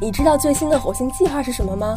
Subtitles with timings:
[0.00, 1.94] 你知道最新的火星计划是什么吗？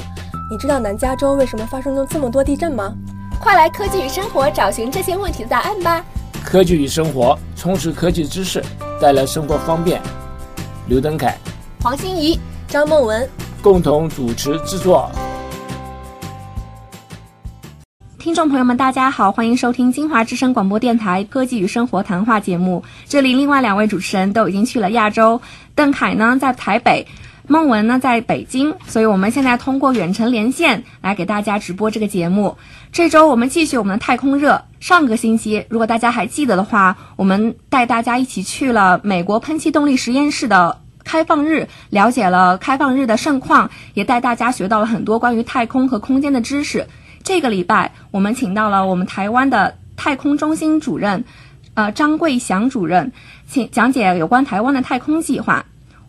[0.52, 2.94] 你知道南加州为什么发生了这么多地震吗？
[3.40, 6.06] 快来科技与生活找寻这些问题的答案吧！
[6.44, 8.64] 科技与生活，充实科技知识，
[9.02, 10.00] 带来生活方便。
[10.88, 11.36] 刘登凯、
[11.82, 13.28] 黄欣怡、张梦文
[13.64, 15.10] 共同主持制作。
[18.20, 22.84] 听众朋友们，大家好，欢迎收听金华之声广播电台科技与生活谈话节目。
[23.08, 25.42] 这里另外两位主持人都已经去了亚洲，
[25.74, 27.06] 邓凯呢在台北。
[27.50, 32.58] 孟文呢在北京，所以我们现在通过远程连线来给大家直播这个节目。
[32.92, 34.62] 这周我们继续我们的太空热。
[34.82, 46.86] 上个星期，如果大家还记得的话，我们带大家一起去了美国喷气动力实验室的开放日，了解了开放日的盛况，也带大家学到了很多关于太空和空间的知识。
[47.24, 51.24] 这个礼拜，我们请到了我们台湾的太空中心主任，
[51.76, 53.14] 呃张桂祥主任，
[53.48, 55.66] 请讲解有关台湾的太空计划。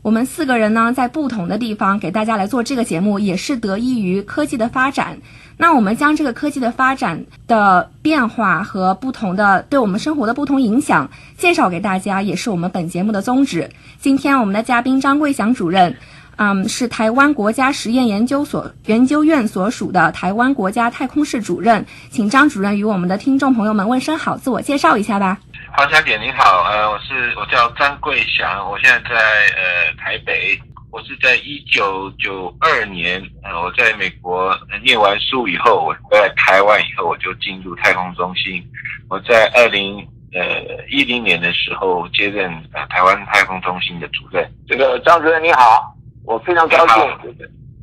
[0.08, 5.18] 我们四个人呢，在不同的地方给大家来做这个节目，也是得益于科技的发展。
[5.58, 13.68] 那我们将这个科技的发展的变化和不同的对我们生活的不同影响介绍给大家，也是我们本节目的宗旨。
[14.00, 15.94] 今天我们的嘉宾张桂祥主任，
[16.36, 25.40] 嗯，是台湾国家实验研究所研究院所属的台湾国家太空室主任，请张主任与我们的听众朋友们问声好，自我介绍一下吧。
[25.76, 29.14] 黄小姐你好，呃，我是我叫张桂祥，我现在在
[29.56, 30.58] 呃台北，
[30.90, 38.60] 我是在一九九二年，呃，我在美国念完书以后，我回来台湾以后，我就进入太空中心，
[39.08, 39.98] 我在二零
[40.32, 44.50] 呃一零年的时候接任呃台湾太空中心的主任。
[44.66, 47.04] 这个张主任你好，我非常高兴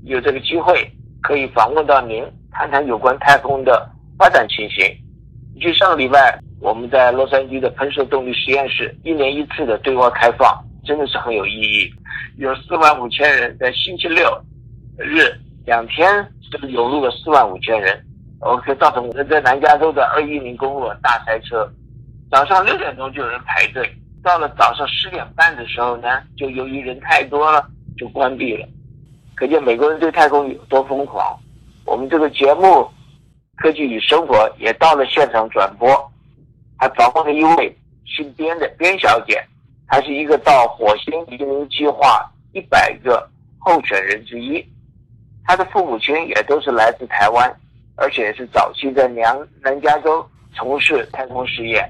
[0.03, 0.91] 有这个机会
[1.21, 4.85] 可以访问到您，谈谈有关太空的发展情形。
[5.61, 6.37] 就上个礼拜。
[6.61, 11.93] 我们在洛杉矶的喷射动力实验室一年一次的对外开放，真的是很有意义。
[12.37, 14.25] 有四万五千人在星期六
[14.97, 15.31] 日
[15.65, 16.07] 两天，
[16.51, 18.03] 就涌入了四万五千人，
[18.41, 21.69] 我可以造成在南加州的二一零公路大塞车。
[22.31, 23.87] 早上六点钟就有人排队，
[24.23, 27.65] 到了早上十点半的时候呢，就由于人太多了，
[27.97, 28.67] 就关闭了。
[29.35, 31.37] 可见美国人对太空有多疯狂。
[31.85, 32.63] 我们这个节目
[33.57, 35.87] 《科技与生活》也到了现场转播。
[36.77, 39.41] 还访问了一位姓边的边小姐，
[39.87, 44.63] 她是一个到火星移民计划一百个候选人之一。
[45.45, 47.49] 她的父母亲也都是来自台湾，
[47.95, 51.87] 而且是早期在南南加州从事太空事业。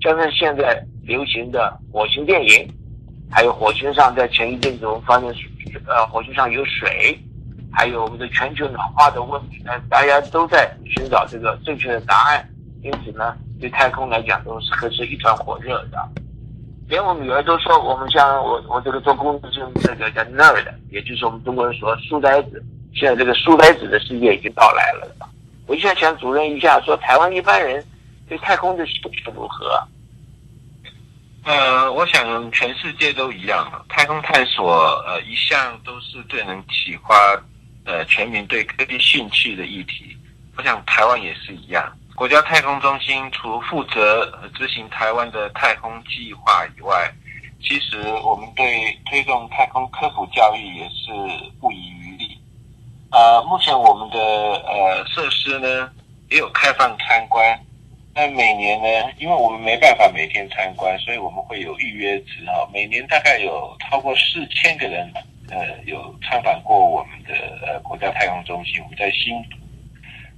[0.00, 2.68] 加上现在流行的火星电影，
[3.30, 5.28] 还有火星上在前一阵子我们发现，
[5.86, 7.18] 呃，火星上有水，
[7.72, 12.46] 还有我们的全球暖化的问题，呢，大家都在寻找这个正确的答案。
[12.82, 13.36] 因此呢。
[13.60, 15.98] 对太空来讲，都是可是一团火热的。
[16.88, 22.64] 连我女儿都说，我们像我我这个做工作就是这个叫 nerd，也就是我们中国人说书呆子。
[22.94, 25.16] 现在这个书呆子的世界已经到来了。
[25.66, 27.84] 我现在想主任一下，说台湾一般人
[28.28, 29.82] 对太空的兴趣如何？
[31.44, 34.72] 呃，我想全世界都一样，太空探索
[35.06, 37.14] 呃一向都是最能启发
[37.84, 40.16] 呃全民对科技兴趣的议题。
[40.56, 41.92] 我想台湾也是一样。
[42.16, 47.12] 国家太空中心除负责执行台湾的太空计划以外，
[47.60, 51.12] 其实我们对推动太空科普教育也是
[51.60, 52.40] 不遗余力。
[53.12, 55.90] 呃，目前我们的呃设施呢
[56.30, 57.60] 也有开放参观，
[58.14, 62.64] 那每年呢，因为我们没办法每天参观，所以我们会有预约制啊。
[62.72, 65.12] 每年大概有超过四千个人
[65.50, 67.34] 呃有参访过我们的
[67.66, 69.44] 呃国家太空中心，我们在新。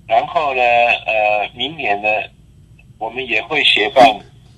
[0.09, 0.63] 然后呢，
[1.07, 2.09] 呃，明年呢，
[2.99, 4.05] 我们也会协办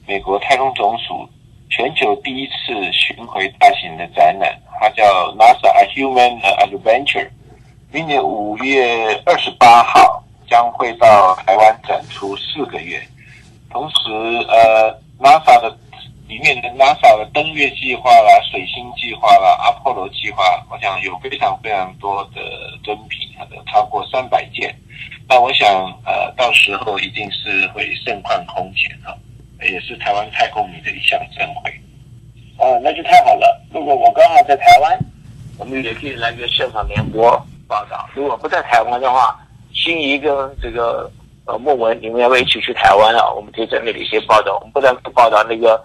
[0.07, 1.29] 美国太空总署
[1.69, 5.05] 全球第一次巡回大型的展览，它叫
[5.37, 7.29] NASA A Human Adventure。
[7.93, 13.03] 明年五月二十八号将会到台湾展出四个月。
[13.71, 14.13] 同时，
[14.49, 15.77] 呃，NASA 的
[16.31, 22.41] 里面的 NASA 的登月计划啦、水星计划啦、阿波罗计划，我想有非常非常多的
[22.85, 24.73] 珍品，可能超过三百件。
[25.29, 25.69] 那我想，
[26.07, 29.13] 呃，到时候一定是会盛况空前哈，
[29.61, 31.73] 也是台湾太空迷的一项盛会。
[32.59, 33.61] 哦，那就太好了。
[33.73, 34.97] 如果我刚好在台湾，
[35.59, 37.29] 我们也可以来个现场联播
[37.67, 38.09] 报道。
[38.15, 39.37] 如果不在台湾的话，
[39.75, 40.33] 心仪跟
[40.63, 41.11] 这个
[41.47, 43.33] 呃莫文，你们要不要一起去台湾啊？
[43.33, 44.55] 我们可以在那里先报道。
[44.61, 45.83] 我们不但报道那个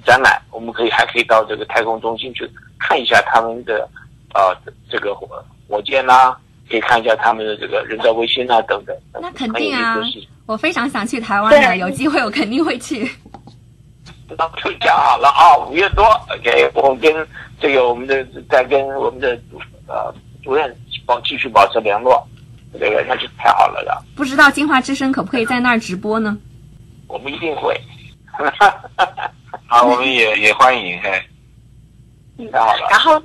[0.00, 3.88] 展览，我们可以还可以到这个太空中心去看一下他们的
[4.32, 4.54] 啊
[4.90, 5.26] 这个火
[5.68, 6.36] 火箭啦。
[6.68, 8.96] 可以看一下他们的这个人造卫星啊，等等。
[9.20, 9.98] 那肯定啊，
[10.46, 13.10] 我非常想去台湾的，有机会我肯定会去。
[14.38, 17.12] 那我就讲好了啊，五月多，OK，我跟
[17.58, 19.36] 这个我们的在跟我们的
[19.88, 20.72] 呃主任
[21.04, 22.24] 保继续保持联络，
[22.78, 24.00] 这个那就太好了了。
[24.14, 26.38] 不知道金华之声可不可以在那儿直播呢？
[27.08, 27.76] 我们一定会。
[29.70, 31.24] 好，我们也也欢迎，嘿，
[32.50, 32.88] 太好了。
[32.90, 33.22] 然后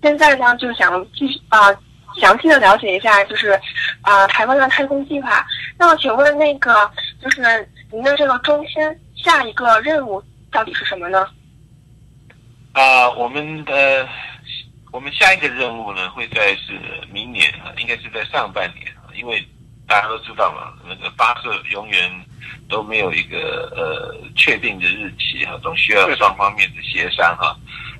[0.00, 1.74] 现在呢，就想继续啊、
[2.20, 3.60] 详细的了解一下，就是
[4.02, 5.44] 啊、台湾的太空计划。
[5.76, 6.88] 那么请问那个
[7.20, 8.80] 就是您的这个中心
[9.16, 10.22] 下一个任务
[10.52, 11.28] 到底是什么呢？
[12.74, 14.08] 啊、我们的
[14.92, 16.80] 我们下一个任务呢，会在是
[17.12, 19.44] 明年啊，应该是在上半年啊，因为
[19.88, 22.24] 大家都知道嘛，那个发射永远
[22.68, 27.56] 都没有一个呃确定的日期哈、总需要双方面的协商哈、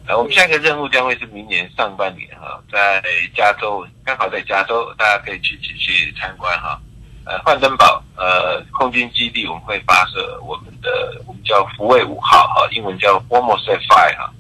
[0.07, 3.03] 呃，我们下一个任务将会是明年上半年哈、在
[3.35, 6.79] 加州，刚好在加州，大家可以去去去参观哈、
[7.25, 14.31] 呃，幻灯堡呃空军基地，我们会发射我们的我们叫福卫五号哈、英文叫 Formosat Five 哈、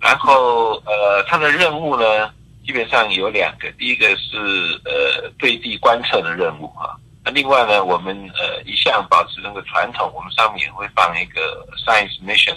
[0.00, 2.32] 然后呃，它的任务呢，
[2.64, 4.36] 基本上有两个，第一个是
[4.84, 12.56] 呃对地观测的任务啊、那另外呢，我们呃一向保持那个传统，我们上面也会放一个 Science Mission，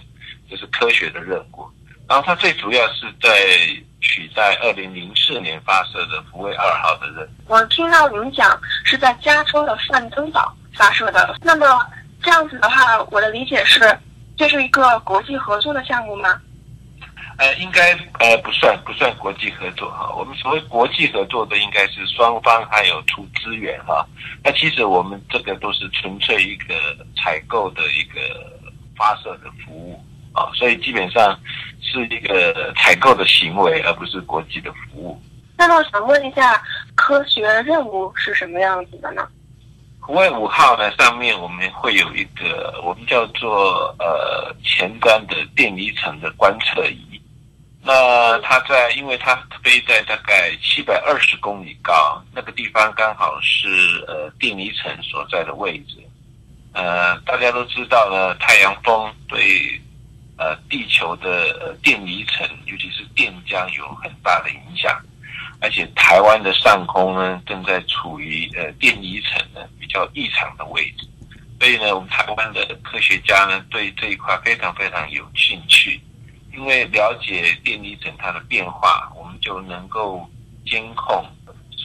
[0.49, 1.67] 就是科学的任务。
[2.07, 3.29] 然后它最主要是在
[3.99, 7.29] 取代二零零四年发射的福卫二号的任务。
[7.47, 11.65] 我听到您讲是在加州的范登堡发射的，那么
[12.23, 13.81] 这样子的话，我的理解是，
[14.37, 16.41] 这是一个国际合作的项目吗？
[17.37, 20.11] 呃，应该呃不算不算国际合作哈。
[20.17, 24.03] 我们所谓国际合作的，应该是双方还有出资源哈。
[24.43, 26.73] 那其实我们这个都是纯粹一个
[27.15, 28.19] 采购的一个
[28.95, 30.03] 发射的服务
[30.33, 31.39] 啊，所以基本上
[31.79, 35.21] 是一个采购的行为，而不是国际的服务。
[35.55, 36.59] 那么我想问一下，
[36.95, 39.27] 科学任务是什么样子的呢？
[40.07, 47.06] 五卫五号呢，上面我们会有一个我们叫做呃前端的电离层的观测仪。
[47.87, 55.95] 那它在，因为它飞在大概七百二十公里高，那个地方刚好是呃电离层所在的位置。
[56.73, 59.81] 呃，大家都知道呢，太阳风对
[60.37, 61.29] 呃地球的
[61.61, 65.01] 呃电离层，尤其是电浆有很大的影响。
[65.61, 71.07] 而且台湾的上空呢，正在处于呃电离层呢比较异常的位置，
[71.59, 75.99] 所以呢，我们台湾的科学家呢对这一块非常非常有兴趣，
[76.57, 80.27] 因为了解电离层它的变化，我们就能够
[80.65, 81.23] 监控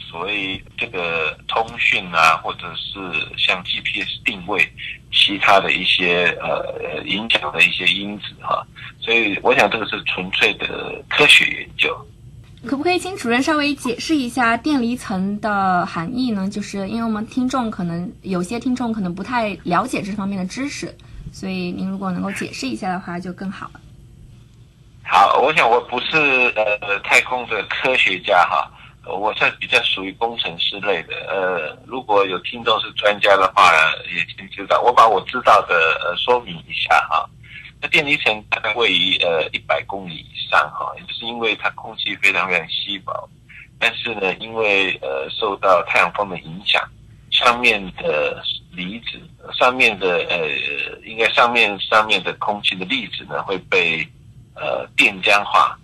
[0.09, 2.99] 所以这个通讯啊，或者是
[3.37, 4.67] 像 GPS 定位
[5.11, 8.65] 其他的一些呃影响的一些因子哈，
[8.99, 11.95] 所以我想这个是纯粹的科学研究。
[12.65, 16.49] 可不可以请主任稍微解释一下电离层的含义呢？
[16.49, 20.95] 就是因为我们听众可能有些听众可能不太了解这方面的知识，
[21.31, 23.79] 所以您如果能够解释一下的话就更好了。
[25.05, 26.17] 好，我想我不是
[26.55, 28.71] 呃太空的科学家哈，
[29.05, 31.13] 我算比较属于工程师类的。
[31.27, 33.71] 呃，如果有听众是专家的话，
[34.15, 37.29] 也请知道，我把我知道的呃说明一下哈。
[37.81, 43.29] 那电离层大概位于呃一百公里以上哈，也就是因为它空气非常非常稀薄，
[43.77, 46.81] 但是呢，因为呃受到太阳风的影响，
[47.29, 48.41] 上面的
[48.71, 49.21] 离子，
[49.53, 50.47] 上面的呃
[51.05, 54.07] 应该上面上面的空气的粒子呢会被
[54.55, 55.77] 呃电浆化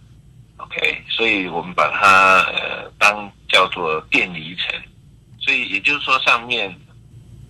[0.57, 4.79] ，OK，所以我们把它呃当叫做电离层，
[5.39, 6.73] 所以也就是说上面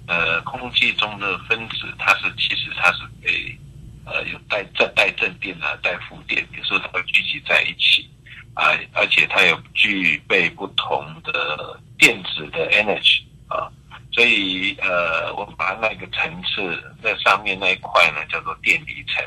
[0.08, 3.58] 呃空气中的分子它是其实它是被
[4.06, 8.10] 呃，有带正带正电啊，带负电，有时候它会聚集在一起
[8.56, 13.70] 啊，而且它有具备不同的电子的 energy 啊，
[14.12, 19.24] 所以呃，我们把那个层次在上面那一块呢，叫做电离层。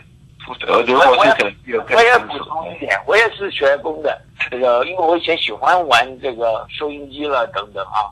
[0.66, 4.20] 呃，如果是可有更我也补充一点，我也是学工的，
[4.50, 8.10] 这个因为我以前喜欢玩这个收音机了等等啊，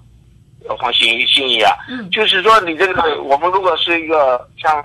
[0.69, 2.09] 要放心心意啊，嗯。
[2.11, 4.83] 就是说你这个我们如果是一个像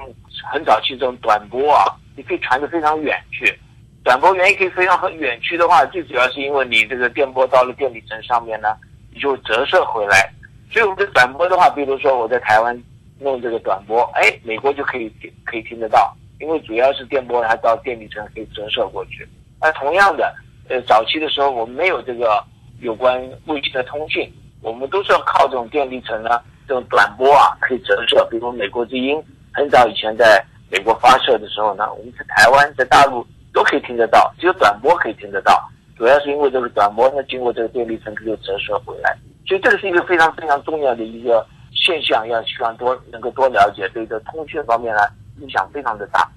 [0.51, 1.85] 很早期这种短波啊，
[2.15, 3.57] 你可以传得非常远去，
[4.03, 8.75] 短波原因可以非常很远去的话，最主要是因为你这个电波到了电离层上面呢，
[9.13, 10.31] 你就折射回来，
[10.71, 12.83] 所以我们的短波的话，比如说我在台湾
[13.19, 15.11] 弄这个短波，哎，美国就可以
[15.45, 16.15] 可以听得到。
[16.45, 19.27] 因为主要是电波它到电离层可以折射过去。
[19.59, 20.31] 那同样的，
[20.69, 22.43] 呃，早期的时候我们没有这个
[22.81, 28.23] 有关卫星的通信，我们都是要靠这种电离层呢，这种短波啊可以折射。
[28.29, 29.19] 比如美国之音，
[29.51, 35.67] 很早以前在美国发射的时候呢，我们在台湾、在大陆都可以听得到，只有短波可以听得到。
[35.97, 45.01] 主要是因为这个短波呢，经过这个电离层可以折射回来，所以这个是一个非常非常重要的一个现象，要希望多能够多了解，对这通讯方面呢
[45.39, 46.27] 影响非常的大。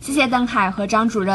[0.00, 1.34] 谢谢邓凯和张主任。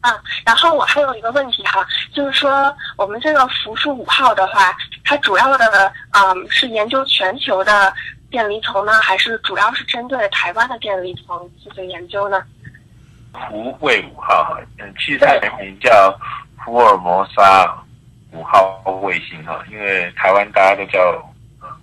[0.00, 4.74] 啊，然后我还有一个问题哈，就是说我们这个福树五号的话，
[5.04, 7.92] 它主要的嗯是研究全球的
[8.30, 12.42] 电离层呢，还是主要是针对台湾的电离层进行研究呢？
[13.32, 16.18] 福卫五号，嗯，其实它原名叫
[16.64, 17.70] 福尔摩沙
[18.32, 20.98] 五号卫星哈，因为台湾大家都叫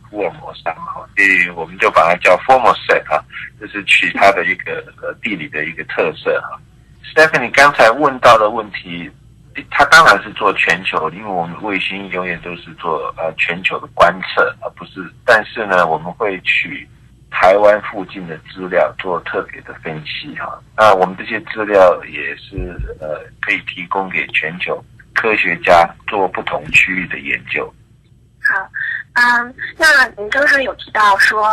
[0.09, 3.23] 福尔摩沙嘛，所以我们就把它叫 Formosa 哈，
[3.59, 6.59] 这是取它的一个呃地理的一个特色哈。
[7.13, 9.09] Stephanie 刚才问到的问题，
[9.71, 15.01] 它当然是做全球，因为我们卫星永远都是做呃全球的观测，而不是。
[15.25, 16.87] 但是呢，我们会取
[17.31, 20.61] 台湾附近的资料做特别的分析哈。
[20.75, 24.83] 那我们这些资料也是呃可以提供给全球
[25.13, 27.73] 科学家做不同区域的研究。
[28.43, 28.69] 好。
[29.19, 31.43] 嗯，那您刚才有提到说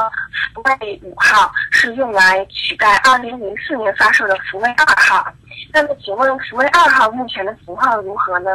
[0.52, 5.26] 福卫五号是用来取代二零零四年发射的福卫二号，
[5.72, 8.50] 那么请问福卫二号目前的型号如何呢？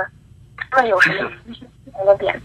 [0.71, 2.39] 那有什么一些不同的点？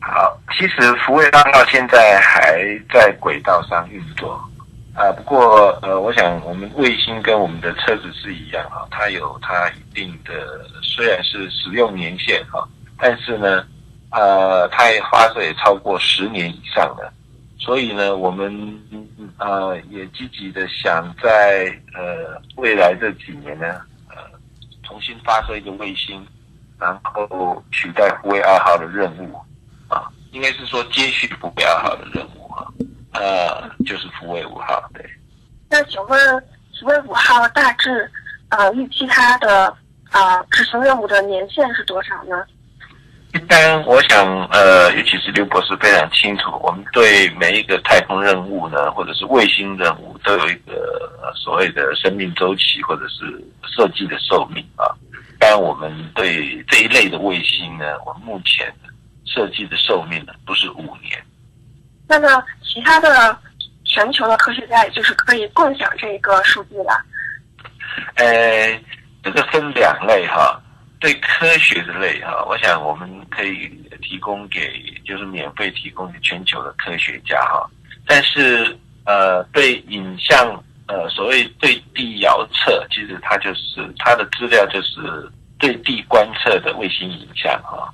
[0.00, 2.60] 好，其实福卫二号现在还
[2.92, 4.32] 在轨道上运作，
[4.96, 12.66] 啊，不过呃，我想我们卫星跟我们的车子是一样哈，它有它一定的虽然是使用年限哈，
[12.98, 13.64] 但是呢。
[14.10, 17.12] 呃，它也发射也超过十年以上了，
[17.58, 18.50] 所以呢，我们
[19.38, 23.66] 呃也积极的想在呃未来这几年呢，
[24.08, 24.16] 呃
[24.82, 26.26] 重新发射一个卫星，
[26.78, 29.36] 然后取代福卫二号的任务
[29.88, 32.66] 啊，应该是说接续福卫二号的任务啊，
[33.12, 35.04] 呃，就是福卫五号对。
[35.68, 36.44] 那请问
[36.80, 38.10] 福卫五号大致
[38.48, 39.76] 呃预期它的
[40.10, 42.42] 啊执行任务的年限是多少呢？
[43.34, 53.26] 一般我想，呃，尤其是刘博士非常清楚，我们对每一个太空任务呢，或者是卫星任务，都有一个所谓的生命周期，或者是
[53.66, 54.88] 设计的寿命啊。
[55.38, 58.72] 当然，我们对这一类的卫星呢，我们目前
[59.26, 61.22] 设计的寿命呢，不是五年。
[62.08, 63.38] 那么，其他的
[63.84, 67.04] 全球的科学家，也就是可以共享这一个数据了。
[68.14, 68.80] 呃，
[69.22, 70.58] 这个分两类哈。
[71.00, 73.68] 对科学的类哈，我想我们可以
[74.02, 77.68] 提供给，就是免费提供给全球的科学家哈。
[78.06, 87.92] 但是呃，对影像呃，所谓对地遥测，其实它就是它的资料就是对地观测的卫星影像哈。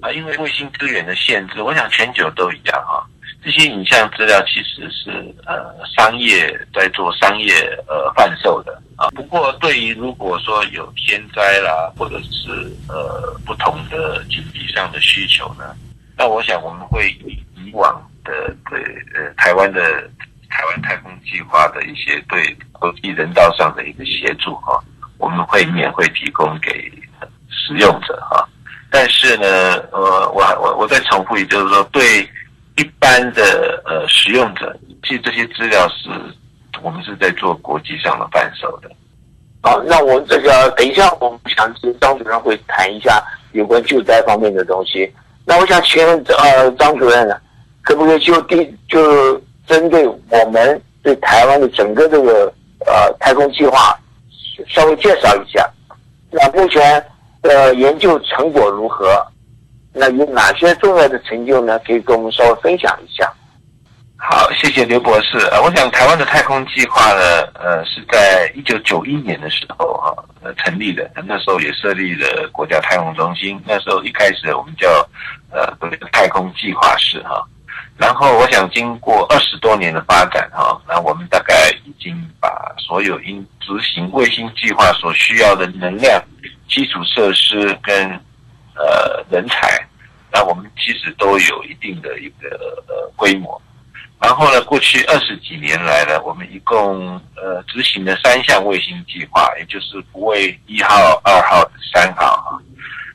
[0.00, 3.06] 啊，因为卫星资源的限制，我想全球都一样哈。
[3.44, 5.10] 这些影像资料其实是
[5.44, 7.52] 呃商业在做商业
[7.86, 9.06] 呃贩售的啊。
[9.10, 12.50] 不过对于如果说有天灾啦，或者是
[12.88, 15.76] 呃不同的经济上的需求呢，
[16.16, 18.32] 那我想我们会以以往的
[18.70, 18.80] 对
[19.14, 19.80] 呃台湾的
[20.48, 24.82] 台湾太空计划的一些对国际人道上的一个协助哈，
[25.18, 26.90] 我们会免费提供给
[27.50, 28.48] 使用者哈。
[28.90, 29.46] 但是呢，
[29.92, 32.26] 呃，我我我再重复一次，就是说对。
[32.76, 36.10] 一般的呃使用者，其实这些资料是
[36.82, 38.90] 我们是在做国际上的贩售的。
[39.62, 45.10] 好，那我们这个等一下，我们想请张主任会谈一下有关救灾方面的东西。
[45.44, 47.36] 那我想请问呃张主任呢，
[47.82, 52.52] 可不可以就第就针对我们对台湾的整个这个
[52.86, 53.98] 呃太空计划
[54.68, 55.66] 稍微介绍一下？
[56.30, 57.04] 那目前
[57.42, 59.24] 的研究成果如何？
[59.96, 61.78] 那有哪些重要的成就呢？
[61.86, 63.32] 可以跟我们稍微分享一下。
[64.16, 65.38] 好，谢谢刘博士。
[65.52, 70.10] 呃，我想台湾的太空计划呢，呃，是在一九九一年的时候啊，
[70.42, 71.08] 呃，成立的。
[71.26, 73.60] 那时候也设立了国家太空中心。
[73.66, 74.88] 那时候一开始我们叫
[75.52, 75.64] 呃
[76.10, 77.44] 太空计划室哈。
[77.96, 82.48] 然后我想经过二十多年的发展哈，那我们大概已经把
[82.78, 86.20] 所有应执行卫星计划所需要的能量、
[86.68, 88.20] 基础设施跟
[88.74, 89.86] 呃，人才，
[90.32, 92.48] 那我们其实都有一定的一个
[92.88, 93.60] 呃规模。
[94.20, 102.56] 然后呢，过去二十几年来呢，我们一共呃执行了三项卫星计划，也就是福卫一号、二号、三号啊。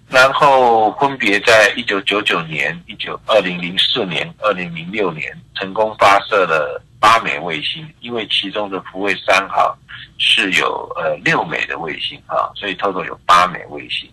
[0.08, 9.78] 然后分别在一九九九年、一九二零零四年、二零零六年成功发射了八枚卫星，因为其中的福卫三号
[10.18, 14.10] 是有呃六枚的卫星啊，所以 total 有八枚卫星。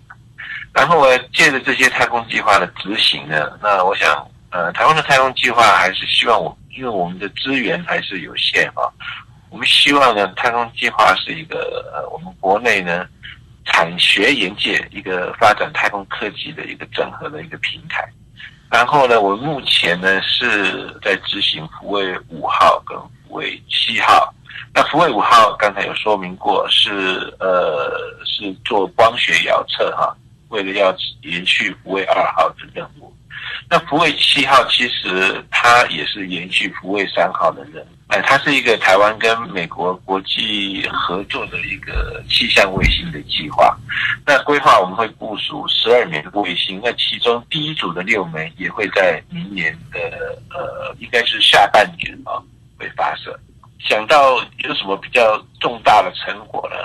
[0.77, 8.85] 然后我借着这些太空计划的执行呢，那我想，呃，台湾的太空计划还是希望我，因为我们的资源还是有限啊，
[9.49, 13.07] 我们希望呢，太空计划是一个呃，我们国内呢，
[13.65, 18.07] 产学研界一个发展太空科技的一个整合的一个平台。
[18.71, 24.31] 然后呢，我目前呢是在执行福卫五号跟福卫七号，
[24.75, 27.91] 那福卫五号刚才有说明过，是呃
[28.27, 30.15] 是做光学遥测哈，
[30.49, 33.13] 为了要延续福卫二号的任务。
[33.69, 43.77] 那福卫七号其实它也是延续福卫三号的任务，哎，它是一个台湾跟美国国际合作的一个气象卫星的计划。
[44.25, 49.99] 那规划我们会部署十二枚卫星，那其中第一组的六枚也会在明年的
[50.51, 52.43] 呃，应该是下半年啊
[52.79, 53.39] 会发射。
[53.79, 56.77] 想到有什么比较重大的成果呢？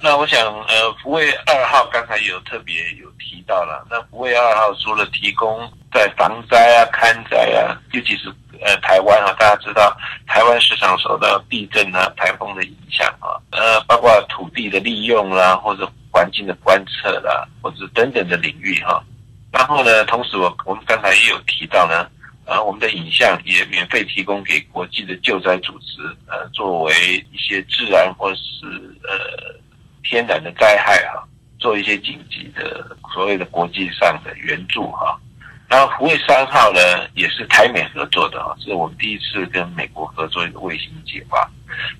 [0.00, 3.86] 那我想，呃，福卫二号刚才有特别有提到了。
[3.90, 8.32] 那福卫二号除了提供在防灾啊、勘灾啊，尤其是
[8.64, 9.94] 呃台湾啊，大家知道
[10.26, 19.02] 台湾时常受到地震啊、台风的影响啊，呃，包括土地的利用啦，或者环境的观测啦，或者等等的领域哈。
[19.50, 22.08] 然后呢，同时我我们刚才也有提到呢。
[22.48, 26.92] 啊，我们的影像也免费提供给国际的救灾组织，呃，作为
[27.30, 28.64] 一些自然或是
[29.02, 29.54] 呃
[30.02, 31.22] 天然的灾害哈，
[31.58, 35.20] 做一些紧急的所谓的国际上的援助哈。
[35.68, 36.80] 然后福卫三号呢，
[37.12, 41.46] 也是台美合作的哈，是我们第一次跟美国合作一个卫星计划。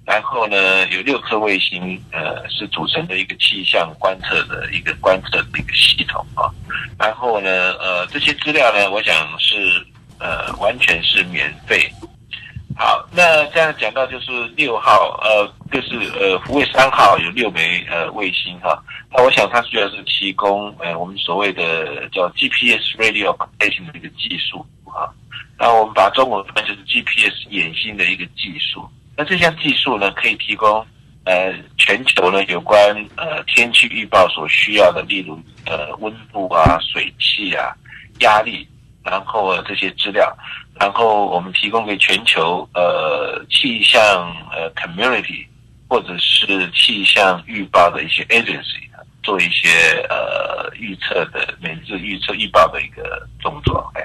[0.06, 6.48] 然后呢，有六颗卫星，呃，是组成的一个气象观测的一个观测的一个系统啊。
[6.98, 9.86] 然后呢，呃，这些资料呢，我想是。
[10.20, 11.90] 呃，完全是免费。
[12.76, 18.80] 好，那这样讲到就是六号，呃，就是呃，福卫三号有六枚呃卫星哈。
[19.10, 25.10] 那我想它主要是提供呃我们所谓的叫 GPS radio communication 的一个技术啊。
[25.58, 28.88] 那我们把中文翻就是 GPS 衍星的一个技术。
[29.16, 30.86] 那这项技术呢，可以提供
[31.24, 32.78] 呃全球呢有关
[33.16, 37.74] 呃天气预报所需要的，例如呃温度啊、水汽啊、
[38.20, 38.68] 压力。
[39.10, 40.36] 然后啊这些资料，
[40.78, 44.00] 然后我们提供给全球呃气象
[44.52, 45.46] 呃 community
[45.88, 48.82] 或者是气象预报的一些 agency
[49.22, 49.68] 做一些
[50.10, 54.02] 呃预测的每日预测预报的一个动作，哎，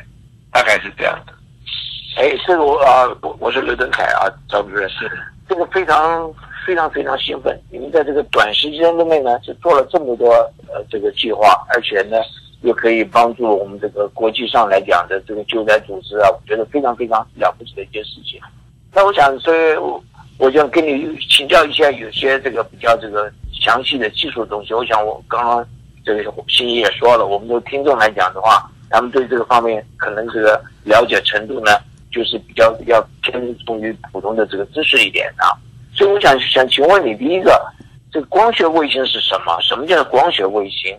[0.52, 1.34] 大概是这样的。
[2.16, 5.12] 哎，这个我啊，我我是刘登凯啊，张主任是
[5.50, 6.34] 这个非常
[6.66, 10.32] 非常非常兴奋，你们在这个短时间之内呢，就做了这么多
[10.68, 12.18] 呃这个计划，而且呢。
[12.64, 18.40] 又可以帮助我们这个国际上来讲的这个救灾组织啊，我觉得非常非常了不起的一件事情。
[18.94, 20.02] 那我想，所以我
[20.38, 24.74] 我想跟你请教一下，有些这个比较这个详细的技术东西。
[24.74, 25.68] 我想我刚刚
[26.06, 31.72] 这个新怡也说了，我们的听众来讲的话，他们对这个方面可能这个了解程度呢，
[32.12, 35.52] 就是比较要偏重于普通的这个知识一点啊。
[35.94, 37.62] 所以我想想请问你，第一个，
[38.10, 39.60] 这个光学卫星是什么？
[39.62, 40.96] 什么叫做光学卫星？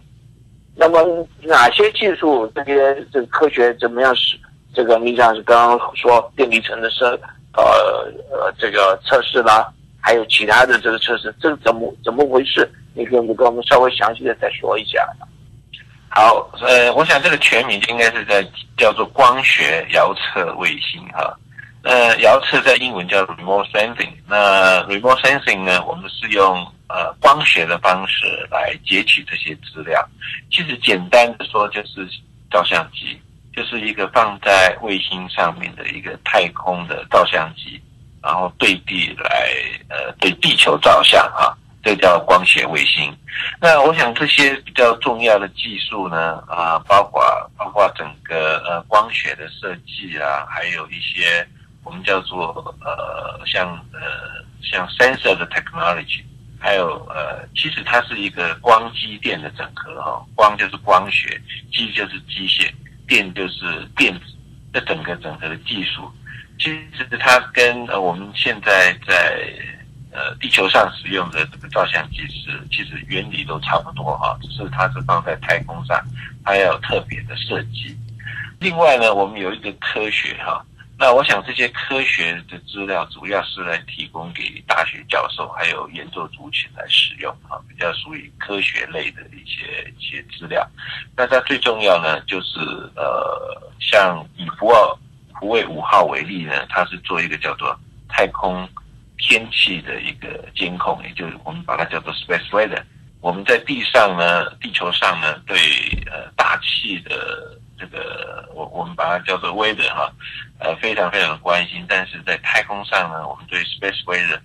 [0.77, 4.37] 那么哪些技术这些这个科学怎么样是
[4.75, 4.99] 这个？
[4.99, 7.19] 你像是刚刚说电离层的设
[7.53, 7.63] 呃
[8.33, 12.69] 呃这个测试啦，还有其他的这个测试，这个怎么怎么回事？
[12.93, 15.07] 你可以跟我们稍微详细的再说一下。
[16.09, 18.45] 好，呃，我想这个全名应该是在
[18.77, 21.39] 叫做光学遥测卫星哈。
[21.85, 24.11] 呃，遥测在英文叫 remote sensing。
[24.29, 26.67] 那 remote sensing 呢，我们是用。
[26.87, 30.07] 呃，光学的方式来截取这些资料，
[30.51, 32.07] 其实简单的说就是
[32.51, 33.19] 照相机，
[33.57, 37.81] 就是一个放在卫星上面的一个太空的照相机，
[38.23, 39.51] 然后对地来
[39.89, 43.11] 呃对地球照相啊，这叫光学卫星。
[43.61, 47.25] 那我想这些比较重要的技术呢，啊，包括
[47.57, 51.45] 包括整个呃光学的设计啊，还有一些
[51.83, 56.23] 我们叫做呃像呃像 sensor 的 technology。
[56.65, 61.39] 还有呃，其实它是一个光机电的整合哈，光就是光学，
[61.71, 62.73] 机就是机械，
[63.07, 64.25] 电就是电子，
[64.73, 66.11] 这整个整合的技术，
[66.59, 69.47] 其实它跟呃我们现在在
[70.11, 76.03] 呃地球上使用的这个照相机是其实原理都差不多哈，只是它是放在太空上，
[76.43, 77.95] 它要有特别的设计。
[78.59, 80.65] 另外呢，我们有一个科学哈。
[80.97, 90.65] 那我想这些科学的资料主要是来提供给大学教授还有研究族群来使用啊，比较属于科学类的一些一些资料。
[91.17, 92.61] 那它最重要呢，就是
[92.95, 94.99] 呃，像以福二
[95.41, 97.77] 福卫五号为例呢，它是做一个叫做
[98.09, 98.67] 太空
[99.19, 102.83] 天气的一个监控，也就是我们把它叫做 space weather。
[103.21, 105.59] 我们在地上呢，地球上呢，对
[106.07, 107.59] 呃大气的。
[107.79, 110.13] 这个我我们把它叫做 weather 哈，
[110.59, 114.39] 呃非常非常的关心，但是在太空上呢，我们对 space weather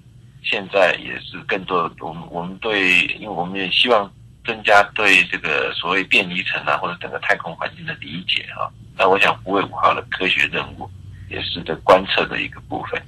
[0.43, 4.11] 现在也是更多，我们我们对，因为我们也希望
[4.45, 8.71] 增加对这个所谓电离层啊或者整个太空环境的理解哈。
[8.97, 10.89] 那我想，福卫五号的科学任务
[11.29, 13.01] 也是在观测的一个部分。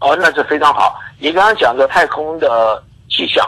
[0.00, 1.00] 哦，那是非常好。
[1.18, 3.46] 你刚刚讲的太空的气象，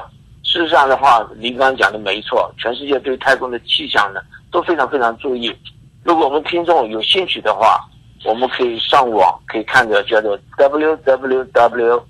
[0.57, 5.55] 事实上的话，你刚刚讲的没错，全世界对太空的气象呢都非常非常注意。
[6.03, 7.87] 如果我们听众有兴趣的话，
[8.25, 12.03] 我们可以上网可以看着叫做 www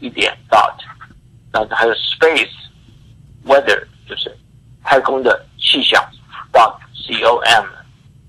[0.00, 0.72] 一点 dot，
[1.52, 2.48] 那还有 space
[3.46, 4.34] weather 就是
[4.82, 6.02] 太空的气象
[6.54, 6.72] dot
[7.20, 7.66] com。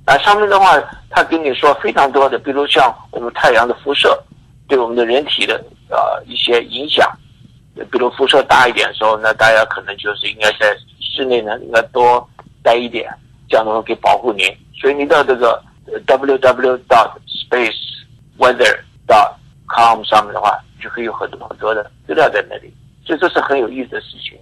[0.06, 0.78] 那上面的话，
[1.10, 4.22] 他跟你说非常多的，比如像我们太阳的辐射
[4.68, 5.56] 对我们的人体的
[5.90, 7.10] 呃一些影响，
[7.92, 12.28] 比如辐射大一点的时候，那大家可能就是应该在室内呢应该多
[12.64, 13.12] 待一点，
[13.50, 14.46] 这样的话可以保护您。
[14.80, 15.62] 所以你到这个
[16.08, 17.76] www dot space
[18.38, 19.34] weather dot
[19.68, 22.74] com 上面的话，就可以有很多很多的资料在那里，
[23.06, 24.38] 所以这是很有意思的事情。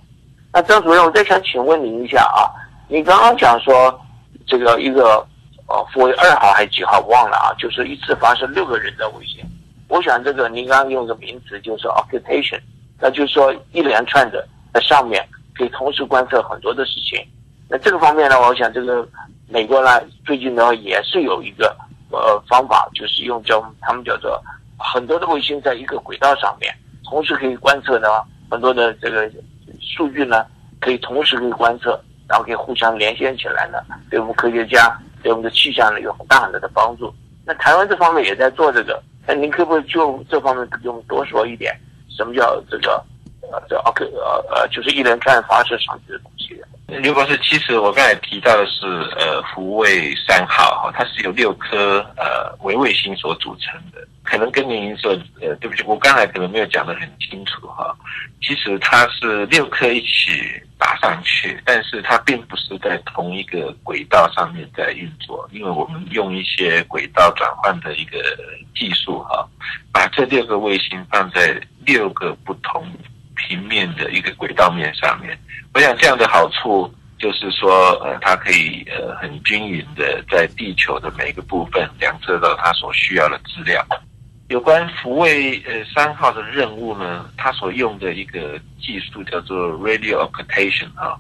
[0.52, 2.48] 那张主任，我再想请问您一下啊，
[2.88, 4.00] 你刚刚讲说
[4.46, 5.26] 这个一个。
[5.66, 7.56] 哦，福卫二号还是几号忘了啊？
[7.58, 9.42] 就是一次发射六个人的卫星。
[9.88, 12.60] 我想这个您刚刚用个名词就是 occupation，
[13.04, 15.22] 那就是说一连串的在上面
[15.54, 17.22] 可以同时观测很多的事情。
[17.68, 19.06] 那这个方面呢，我想这个
[19.50, 21.76] 美国呢最近呢也是有一个
[22.12, 24.42] 呃方法，就是用叫他们叫做
[24.80, 28.08] 很多的卫星在一个轨道上面，同时可以观测呢
[28.50, 29.30] 很多的这个
[29.82, 30.46] 数据呢
[30.80, 34.98] 可以同时可以观测，然后可以互相连线起来呢，对我们科学家。
[35.22, 37.10] 对我们的气象呢有很大很大的帮助。
[37.46, 41.74] 那台湾这方面也在做这个，那您可不可以就这方面给我们多说一点？
[42.16, 43.04] 什么叫这个
[43.52, 46.62] 呃叫 OK 呃呃就是一连串发射上去的东西？
[47.02, 48.86] 刘博士其实我刚才提到的是
[49.18, 57.96] 呃福卫三号哈，它是由六颗呃微卫星所组成的，可能跟您说呃对不起，我刚才可能没有讲得很清楚哈。
[58.42, 60.62] 其实它是六颗一起。
[60.76, 68.18] 打上去，但是它并不是在同一个轨道上面在运作，因为我们用一些轨道转换的一个
[68.76, 69.48] 技术哈，
[69.94, 72.86] 把这六个卫星放在六个不同
[73.36, 75.38] 平面的一个轨道面上面。
[75.74, 83.86] 我想这样的好处就是说，呃，它可以呃很均匀的在地球的每一个部分量测到它所需要的资料。
[84.50, 91.18] 有关福卫呃三号的任务呢，它所用的一个技术叫做 radio occultation 啊，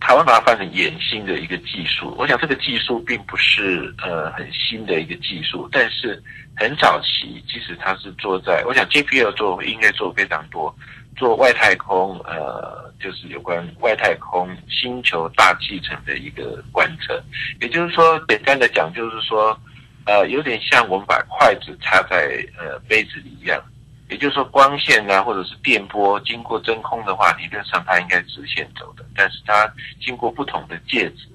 [0.00, 2.14] 台湾把它翻成眼星的一个技术。
[2.18, 6.20] 我想这个技术并不是呃很新的一个技术，但是
[6.56, 10.74] 很早期，即使它是做在，我想 JPL 做应该做非常多，
[11.16, 17.22] 做外太空呃就是有关外太空星球大气层的一个观测。
[17.60, 19.58] 也就是说，简单的讲，就是说。
[20.06, 23.62] 呃，有点像我们把筷子插在呃杯子里一样，
[24.08, 29.70] 也就是说光线啊，或者是电波经过真空的话，理论上它应该直线走的，但是它
[30.00, 31.28] 经过不同的介质，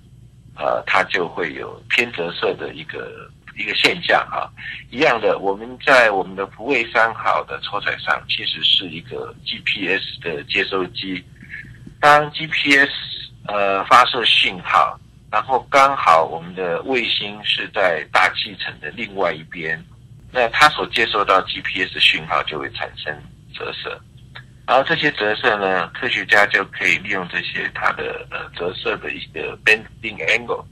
[0.57, 4.49] 呃，它就会有偏折射的一个一个现象啊。
[4.89, 11.23] 一样的，我们在我们的福卫三号的抽彩上，其实是一个 GPS 的接收机，
[11.99, 12.89] 当 GPS
[13.47, 14.99] 呃发射信号。
[15.31, 19.83] 然后刚好我们的卫星是在大气层的另外一边，
[20.31, 23.13] 那它所接收到 GPS 讯号就会产生
[23.53, 23.99] 折射，
[24.65, 30.63] 然后这些折射呢，科学家就可以利用这些它的呃折射的一个 bending angle，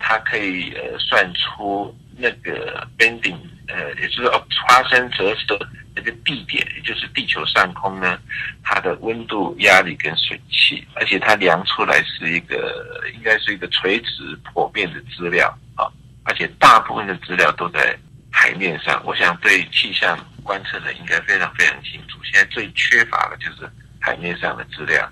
[0.00, 4.30] 它可以呃算出那个 bending 呃，也就是
[4.68, 5.58] 发生折射。
[5.92, 8.16] 那个地点，也就是地球上空呢，
[8.62, 15.90] 它的温度、压力跟水汽，而且它量出来是一个，应该是一个垂直剖面的资料啊，
[16.22, 17.98] 而且大部分的资料都在
[18.30, 19.02] 海面上。
[19.04, 22.20] 我想对气象观测的应该非常非常清楚。
[22.22, 23.68] 现在最缺乏的就是
[24.00, 25.06] 海面上的资料，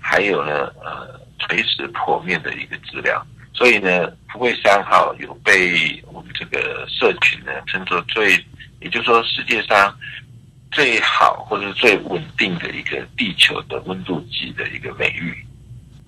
[0.00, 3.24] 还有呢，呃，垂直剖面的一个资料。
[3.54, 8.32] 所以呢，福卫三号有被我们这个社群呢称作最，
[8.80, 9.94] 也就是说世界上。
[10.72, 15.32] 最好或者最稳定的一个地球的温度计的一个美誉。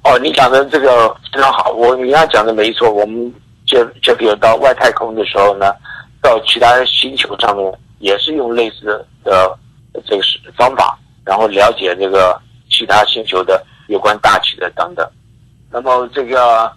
[0.03, 2.91] 哦，你讲的这个非常好，我你要讲的没错。
[2.91, 3.33] 我们
[3.65, 5.73] 就就比如到外太空的时候呢，
[6.21, 8.87] 到其他星球上面也是用类似
[9.23, 9.57] 的
[10.05, 10.23] 这个
[10.57, 12.37] 方法，然后了解这个
[12.69, 15.09] 其他星球的有关大气的等等。
[15.71, 16.69] 那么这个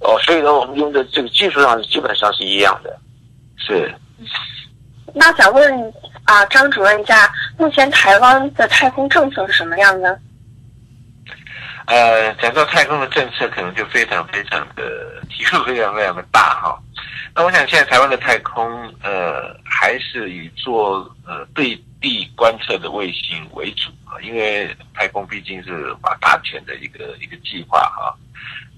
[0.00, 2.98] 哦，所以呢，我们用的这个技术上基本上是一样的。
[3.56, 3.94] 是。
[5.14, 5.92] 那想问。
[6.24, 10.18] 啊，张主任一下，目前台湾的太空政策是什么样的？
[11.84, 16.82] 呃，讲到太空的政策，可能就非常非常的题数非常非常的大哈。
[17.34, 28.16] 那我想现在台湾的太空，呃，还是以做呃对地观测的卫星为主啊，因为太空毕竟是马大钱的一个一个计划哈。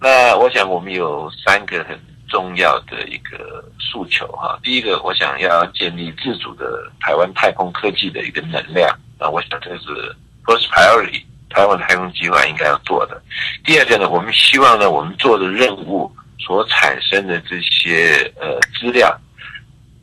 [0.01, 4.59] 那我想我们有三个很重要的一个诉求哈。
[4.63, 13.21] 第一个，我想要建立自主的台湾太空科技的一个能量啊，我想这是 first priority，台湾太空计划应该要做的。
[13.65, 19.19] 第二个呢，我们希望呢，我们做的任务所产生的这些呃资料。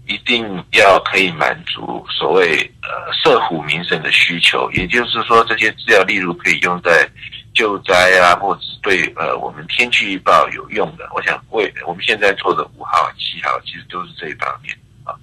[0.05, 7.09] 一定要可以满足所谓呃社虎民生的需求，也就是说，这些资料例如可以用在
[7.53, 11.07] 救灾啊，或者是对呃我们天气预报有用的。
[11.13, 15.13] 我想为我们现在做的五号、七号，其实都是这一方面啊。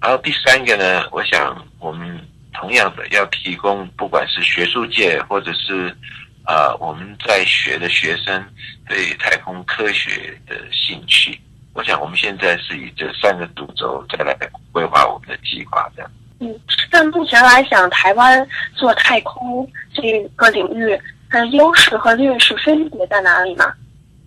[0.00, 2.20] 然后第三个呢，我想我们
[2.52, 5.88] 同样的要提供，不管是学术界或者是
[6.44, 8.44] 啊我们在学的学生
[8.88, 11.40] 对太空科学的兴趣。
[11.72, 14.36] 我想我们现在是以这三个主轴再来
[14.72, 16.10] 规划我们的计划，这样。
[16.40, 16.58] 嗯，
[16.90, 20.02] 但目前来讲，台湾做太空这
[20.34, 23.72] 个领域，它优势和劣势分别在哪里呢？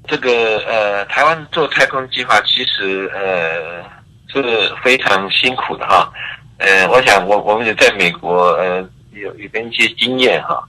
[0.08, 3.84] 这个呃，台湾做太空计划其实呃
[4.30, 6.12] 是非常辛苦的哈。
[6.58, 10.64] 呃，我想我我们也在美国呃有有跟一些经验哈。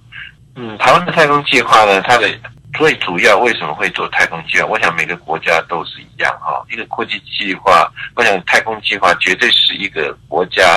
[0.57, 2.29] 嗯，台湾的太空计划呢，它的。
[2.77, 4.66] 最主要为什么会做太空计划？
[4.66, 6.61] 我想每个国家都是一样哈。
[6.68, 10.77] 一个国际计划，我想太空计划绝对是一个国家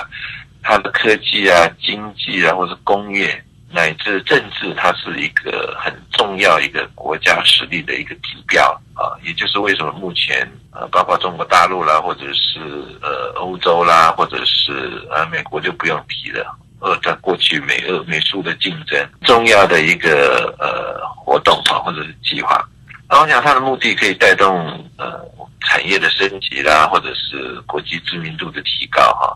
[0.61, 9.17] 它的科技啊、经济啊，或者工业乃至政治，它是一个很重要一个国家实力的一个指标啊。
[9.23, 12.59] 也就是为什么目前呃，包括中国大陆啦，或者是
[13.01, 16.57] 呃欧洲啦，或者是呃美国就不用提了。
[16.79, 22.63] 呃，在过去美俄美苏的竞争，重要的一个呃活动啊，或者是计划，
[23.09, 24.67] 然后我想它的目的可以带动
[24.97, 25.19] 呃
[25.61, 29.35] 产业的升级啦，或者是国际知名度的提高哈。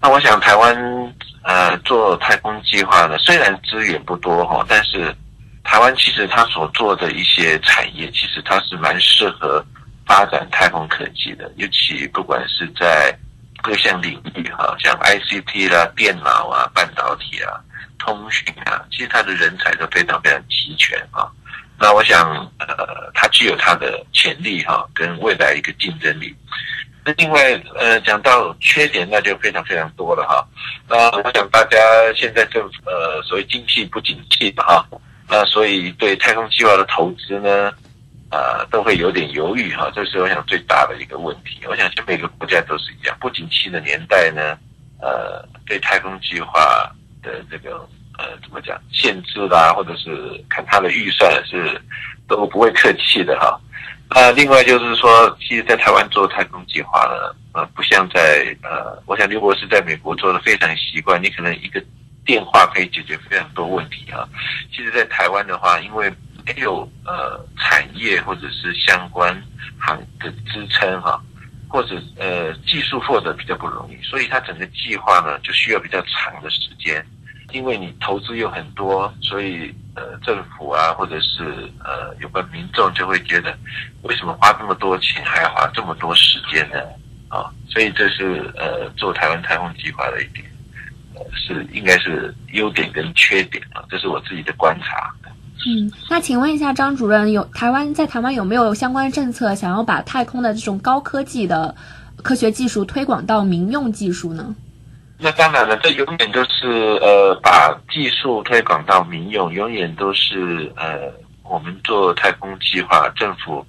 [0.00, 5.14] 那我想台湾呃做太空计划呢，虽然资源不多哈，但是
[5.64, 9.64] 台湾其实它所做的一些产业，其实它是蛮适合
[10.06, 13.16] 发展太空科技的，尤其不管是在。
[13.62, 17.58] 各项领域哈，像 ICT 啦、电脑啊、半导体啊、
[17.98, 21.26] 通讯啊，其实它的人才都非常非常齐全啊。
[21.78, 26.34] 那我想，呃，它具有它的潜力哈，跟未来一个竞争力。
[27.04, 30.44] 那另外，呃，讲到缺点，那就非常非常多了哈。
[30.88, 31.78] 那我想大家
[32.14, 34.86] 现在就呃，所谓经济不景气嘛哈，
[35.28, 37.72] 那所以对太空计划的投资呢？
[38.28, 41.60] 呃，都会有点犹豫哈，这是我想最大的一个问题。
[41.68, 44.58] 我想，其实每个国家都是一样，不景气的年代呢，
[45.00, 46.90] 呃，对太空计划
[47.22, 51.80] 的这个呃怎么讲限制啦，或者是看他的预算是
[52.28, 53.60] 都不会客气的哈。
[54.08, 61.82] 那另外就是说，其实，在台湾做太空计划呢，呃，不像在呃，我想刘博士在美国做的非常习惯，你可能一个
[62.24, 64.26] 电话可以解决非常多问题啊。
[64.70, 66.08] 其实，在台湾的话，因为
[66.44, 69.34] 没有呃产业或者是相关
[69.80, 71.20] 行的支撑哈，
[71.68, 77.04] 或者呃技术获得比较不容易，所以它整个计划呢就需要比较长的时间，
[77.52, 81.44] 因为你投资又很多，所以呃政府啊或者是
[81.84, 83.56] 呃有关民众就会觉得，
[84.02, 86.76] 为什么花这么多钱还要花这么多时间呢？
[87.28, 90.44] 啊，所以这是呃做台湾太空计划的一点，
[91.14, 95.12] 呃是应该是优点跟缺点啊，这是我自己的观察。
[95.66, 101.74] 嗯，那请问一下张主任，有台湾在台湾有没有相关政策，想要把太空的这种高科技的
[102.22, 104.54] 科学技术推广到民用技术呢？
[105.18, 113.64] 那当然了，这永远都是呃，把技术推广到民用，永远都是呃，我们做太空计划，政府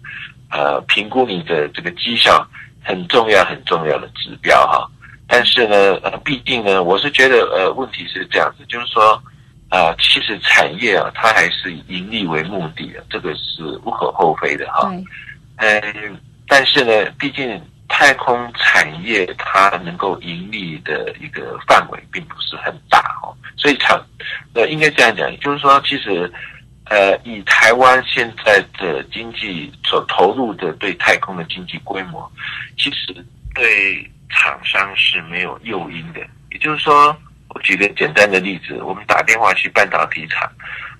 [0.52, 2.46] 呃评估你的这个绩效
[2.84, 4.90] 很重要很重要的指标哈。
[5.28, 9.22] 但是呢，呃，毕竟呢，我是觉得呃，问题是这样子，就是说。
[9.70, 14.90] 啊，其实产业啊，它还是以盈利为目的的，这个是无可厚非的哈。
[15.58, 17.62] 嗯，但是呢，毕竟
[17.98, 24.00] 太空产业它能够盈利的一个范围并不是很大哦，所以厂，
[24.54, 26.32] 呃，应该这样讲，就是说，其实，
[26.86, 32.32] 呃，以台湾现在的经济所投入的对太空的经济规模，
[32.78, 33.16] 其实
[33.56, 36.20] 对厂商是没有诱因的，
[36.52, 37.18] 也就是说。
[37.56, 40.52] 我举个简单的例子，我们打电话去半导体厂，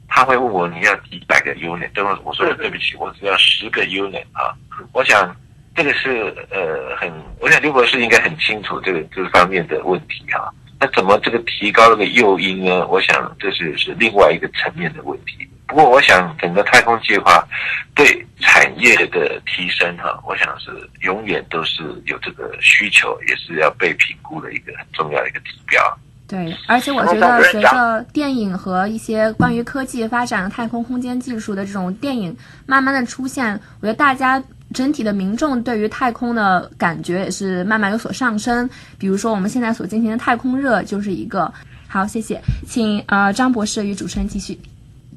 [0.08, 4.56] 他会问我你要几百个 unit，等会我说对不起，我只要十个 unit 啊。
[4.94, 5.36] 我想
[5.78, 7.08] 这个是呃很，
[7.40, 10.52] 我想刘博士应该很清楚这个这方面的问题哈。
[10.80, 12.88] 那怎么这个提高那个诱因呢？
[12.88, 15.48] 我想这是是另外一个层面的问题。
[15.68, 17.48] 不过我想整个太空计划
[17.94, 26.00] 对产业的提升哈，我想是永远都是有这个需求，也是要被评估的一个很重要的一个指标。
[26.28, 32.36] 对，而且我觉得随着电影和一些关于科技发展、太空空间技术的这种电影
[32.66, 38.70] 慢慢的出现，我觉得大家整体的民众对于太空的感觉也是慢慢有所上升。
[38.98, 41.50] 比如说，我们现在所进行的太空热就是一个。
[41.88, 44.60] 好，谢谢，请呃张博士与主持人继续。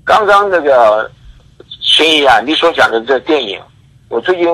[0.05, 1.11] 刚刚那个
[1.83, 3.61] 秦怡啊，你所讲的这电影，
[4.09, 4.47] 我最近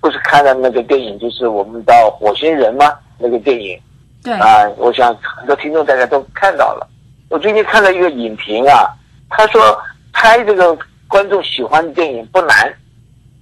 [0.00, 2.86] 不是看了那个电影，就是我们到火星人吗？
[3.18, 3.76] 那个电影。
[4.22, 4.32] 对。
[4.34, 6.88] 啊，我想很多听众大家都看到了。
[7.28, 8.88] 我最近看了一个影评啊，
[9.30, 9.78] 他说
[10.12, 10.76] 拍这个
[11.08, 12.74] 观众喜欢的电影不难，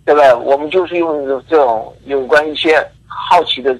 [0.04, 0.36] 对吧？
[0.38, 3.76] 我们就是用这种有关一些好奇的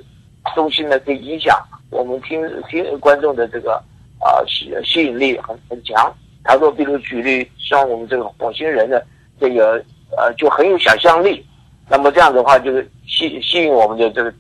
[0.55, 1.59] 东西呢，去影响
[1.91, 3.83] 我们听听观众的这个。
[4.23, 6.15] 啊，吸吸引力很很强。
[6.45, 9.03] 他说，比如举例，像我们这个火星人的
[9.41, 9.83] 这个
[10.15, 11.43] 呃，就很有想象力。
[11.89, 14.31] 那么这样的话，就是吸吸引我们的这个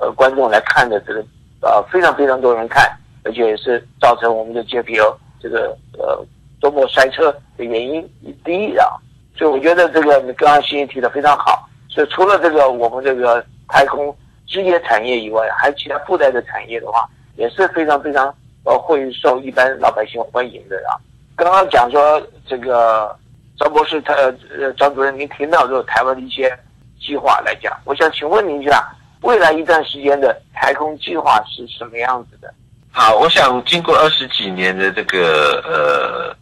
[0.00, 1.22] 呃观众来看的这个
[1.60, 2.90] 呃非常非常多人看，
[3.24, 6.24] 而且也是造成我们的 JPO 这个呃
[6.60, 8.08] 周末塞车的原因
[8.44, 8.86] 第一啊。
[9.36, 11.68] 所以我觉得这个你刚刚欣怡提的非常好。
[11.88, 14.16] 所以除了这个我们这个太空
[14.46, 18.34] 职业产业以外，还有其他附带的产业的话，也是非常非常。
[18.64, 20.92] 呃，会受一般老百姓欢迎的啊。
[21.36, 23.16] 刚刚讲说这个
[23.56, 26.54] 张博士，他呃张主任，您听到这个台湾的一些
[27.00, 28.86] 计划来讲，我想请问您一下，
[29.22, 32.52] 未来一段时间的太空计划是什么样子的？
[32.90, 35.62] 好，我想经过二十几年的这个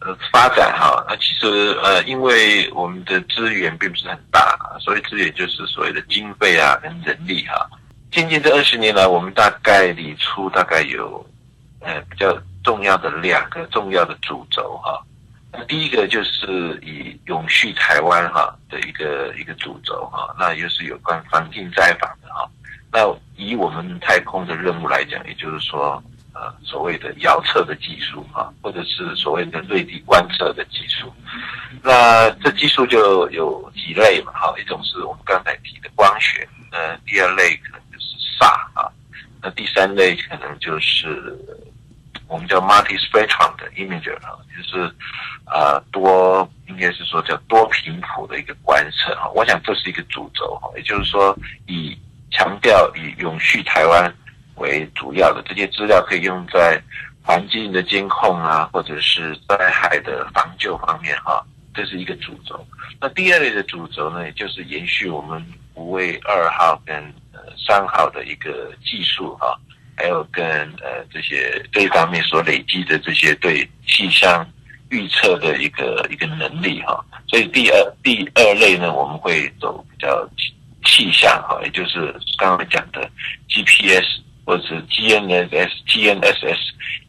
[0.01, 7.69] 呃发展哈，那其实呃，因为我们的资源并不是很大，所以资源就是所谓的经费啊跟人力哈。
[8.11, 11.25] 渐渐这二十年来，我们大概理出大概有。
[11.79, 14.99] 呃，比较重要的两个重要的主轴哈，
[15.53, 22.49] 那第一个就是以永续台湾哈的一个一个主轴哈，那又是有关环境灾访的哈。
[22.91, 22.99] 那
[23.35, 26.01] 以我们太空的任务来讲，也就是说，
[26.33, 31.13] 呃，所谓的遥测的技术啊，或者是所谓的瑞地观测的技术，
[31.83, 38.91] 那这技术就有几类嘛哈，一种是我们刚才提的光学，呃，第二类可能就是煞啊，
[39.41, 41.35] 那第三类可能就是。
[42.29, 44.93] 我们叫 multi-spectrum 的 imager 啊，就是
[45.45, 49.29] 啊多应该是说叫多频谱的一个观测哈。
[49.33, 51.33] 我想这是一个主轴哈，也就是说
[51.67, 51.97] 以
[52.31, 54.13] 强调以永续台湾
[54.55, 56.81] 为主要的这些资料可以用在
[57.21, 62.65] 环境的监控啊，或者是灾害的防救方面哈，这是一个主轴。
[62.99, 66.95] 那第二类的主轴呢，也就是延续我们五位二号跟
[67.33, 69.57] 呃三号的一个技术哈。
[69.99, 70.45] 还有跟
[70.79, 74.47] 呃这些这一方面所累积的这些对气象
[74.91, 80.29] 预测的一个一个能力哈，所以第二第二类呢，我们会走比较
[80.87, 83.07] 气象哈，也就是刚刚讲的
[83.49, 84.05] GPS
[84.45, 86.57] 或者是 GNSS、GNSS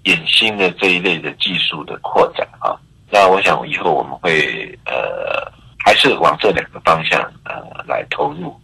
[0.05, 2.75] 衍新的这一类的技术的扩展啊。
[3.11, 4.93] 那我想以后我们会呃
[5.85, 7.55] 还是往这两个方向呃
[7.87, 8.55] 来投入。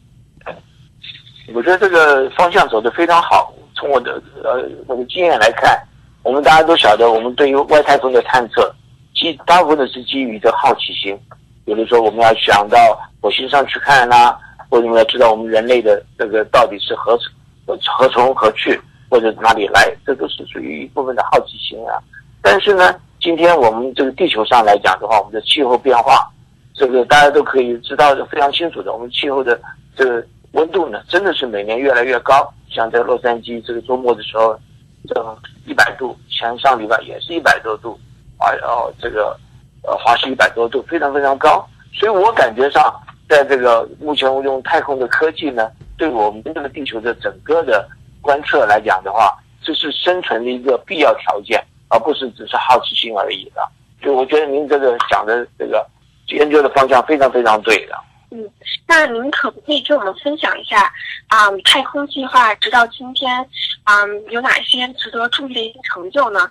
[1.54, 3.52] 我觉得这个方向走得非常好。
[3.76, 5.78] 从我的呃我的经验来看，
[6.22, 8.74] 我们大家都晓得，我们对于外太空的探测，
[9.14, 11.18] 基大部分的是基于这好奇心。
[11.66, 12.78] 比如说，我们要想到
[13.22, 14.38] 火星上去看啦，
[14.74, 18.76] 或者我们要知道我们人类的这个到底是何从何从何去，
[19.08, 21.94] 或者哪里来，这都是属于一部分的好奇心啊。
[22.42, 26.28] 但是呢，今天我们这个地球上来讲的话，我们的气候变化，
[26.74, 29.60] 这个大家都可以知道的非常清楚的，我们气候的
[29.96, 32.52] 这个温度呢，真的是每年越来越高。
[32.68, 34.58] 像在洛杉矶这个周末的时候，
[35.06, 37.96] 这一百度，像上礼拜也是一百多度，
[38.38, 39.38] 啊，然后这个
[39.84, 41.64] 呃华氏一百多度，非常非常高。
[41.92, 42.92] 所以我感觉上，
[43.28, 47.88] 在这个目前用太空的科技呢，对我们这个地球的整个的
[48.20, 53.62] 观测来讲的话，这是生存的一个必要条件，而不是只是好奇心而已的。
[54.02, 55.86] 所以我觉得您这个讲的这个
[56.28, 57.96] 研究的方向非常非常对的。
[58.30, 58.50] 嗯，
[58.86, 60.82] 那您可不可以跟我们分享一下
[61.28, 61.48] 啊？
[61.64, 63.48] 太空计划直到今天，
[63.84, 66.50] 嗯，有哪些值得注意的一些成就呢？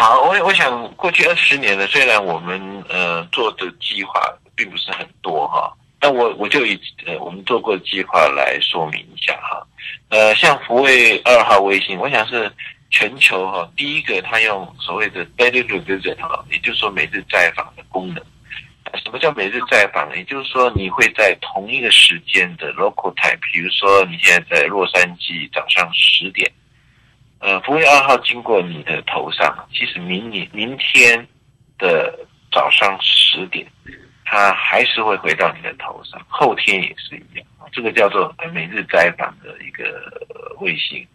[0.00, 4.18] 好，我我想过去二十年呢，虽然我们呃做的计划
[4.56, 9.62] 并不是很多哈，那我我就以呃我们做过的计划来说明一下哈。
[10.08, 12.50] 呃，像福卫二号卫星，我想是
[12.90, 18.24] 全球哈第一个它用所谓的 daily revisit 哈，也就是说每日在访的功能。
[19.04, 20.10] 什么叫每日在访？
[20.16, 26.50] 也就是说，你会在同一个时间的 local time，比如说你现在在洛杉矶早上十点，
[27.40, 31.26] 呃，福卫二号经过你的头上，其实明年明天
[31.78, 32.14] 的
[32.52, 33.66] 早上十点，
[34.24, 37.46] 它还是会回到你的头上，后天也是一样。
[37.72, 39.84] 这个叫做每日灾访的一个
[40.58, 41.06] 卫星。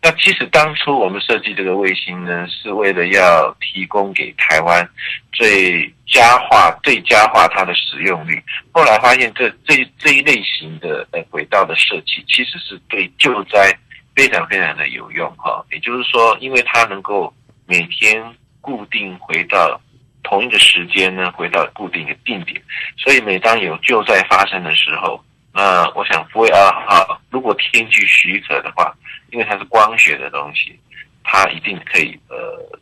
[0.00, 4.88] 那其实当初我们设计这个卫星呢，是为了要提供给台湾
[5.32, 8.40] 最佳化、最佳化它的使用率。
[8.70, 13.76] 后来发现，这这这一类型的呃轨道的设计，其实是对救灾
[14.14, 15.64] 非常非常的有用哈。
[15.70, 17.32] 也就是说，因为它能够
[17.66, 18.22] 每天
[18.60, 19.80] 固定回到。
[20.26, 22.58] 同一个时间呢，回到固定的定点，
[22.96, 28.90] 所以每当有救灾发生的时候，那我想不会啊哈如果天气许可的话，
[29.30, 30.80] 因为它是光学的东西，
[31.22, 32.36] 它一定可以呃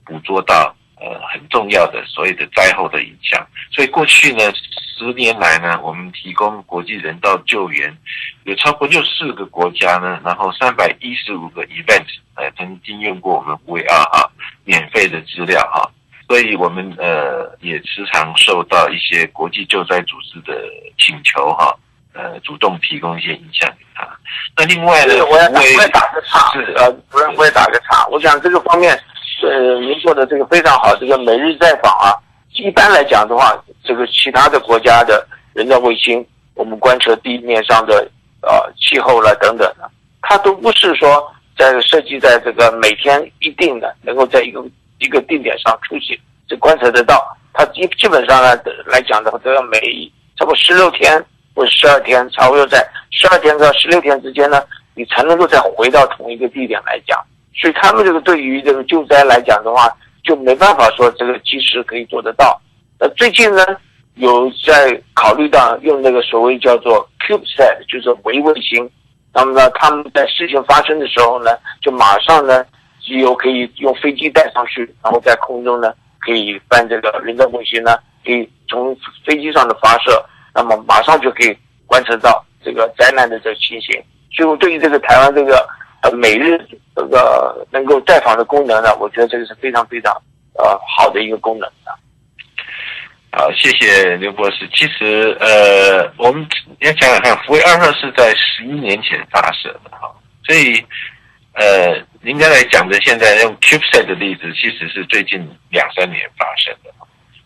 [0.05, 0.72] 捕捉到
[1.03, 3.45] 呃很重要的所谓的灾后的影响。
[3.73, 4.41] 所以过去呢
[4.99, 7.93] 十年来呢，我们提供国际人道救援，
[8.45, 14.31] 有超过六四个国家呢，然后三百一十五个 event，呃曾经用过我们 VR 哈
[14.65, 15.91] 免费的资料哈。
[16.29, 20.63] 所以我们呃也时常受到一些国际救灾组织的
[20.99, 21.75] 请求哈，
[22.15, 24.09] 呃主动提供一些影像给他。
[24.57, 28.07] 那另外呢，我也打个岔，是呃主任我也打个岔。
[28.07, 28.99] 我想这个方面，
[29.53, 30.97] 呃您说的这个非常好。
[30.97, 32.17] 这个每日在访啊，
[32.55, 38.09] 一般来讲的话，这个其他的国家的人造卫星，我们观测地面上的
[38.43, 39.91] 呃气候了等等的，
[40.23, 44.65] 它都不是说在设计在这个每天一定的能够在一个。
[44.99, 46.17] 一个定点上出现，
[46.49, 47.37] 就观测得到。
[47.53, 49.81] 它基基本上呢来讲的话，都要每
[50.37, 51.21] 差不多十六天
[51.57, 52.79] 或者十二天，差不多在
[53.11, 54.63] 十二天到十六天之间呢，
[54.95, 57.19] 你才能够再回到同一个地点来讲。
[57.55, 59.89] 所以他们这个对于这个救灾来讲的话，
[60.25, 62.61] 就没办法说这个及时可以做得到。
[62.99, 63.65] 那最近呢，
[64.15, 68.89] 有在考虑到用那个所谓叫做 CubeSat，就是微卫星。
[69.35, 71.51] 那么呢，他们在事情发生的时候呢，
[71.81, 72.65] 就马上呢。
[73.05, 78.97] 机油可以用飞机带上去，然后在空中呢，可以办这个人造卫星呢，可以从
[79.27, 80.25] 飞机上的发射，
[80.55, 81.53] 那么马上就可以
[81.85, 84.01] 观测到这个灾难的这个情形。
[84.31, 85.69] 所以，我对于这个台湾这个
[86.03, 86.59] 呃每日
[86.95, 90.13] 这个能够在访的功能呢，我觉得这个是非常非常
[90.59, 91.93] 呃好的一个功能的。
[93.33, 94.69] 好，谢谢刘博士。
[94.75, 96.47] 其实呃，我们
[96.81, 100.15] 要想想看，福卫二号是在十一年前发射的哈，
[100.47, 100.85] 所以。
[101.55, 105.39] 呃，应该来讲的，现在用 CubeSat 的例子，其实是最近
[105.69, 106.91] 两三年发生的，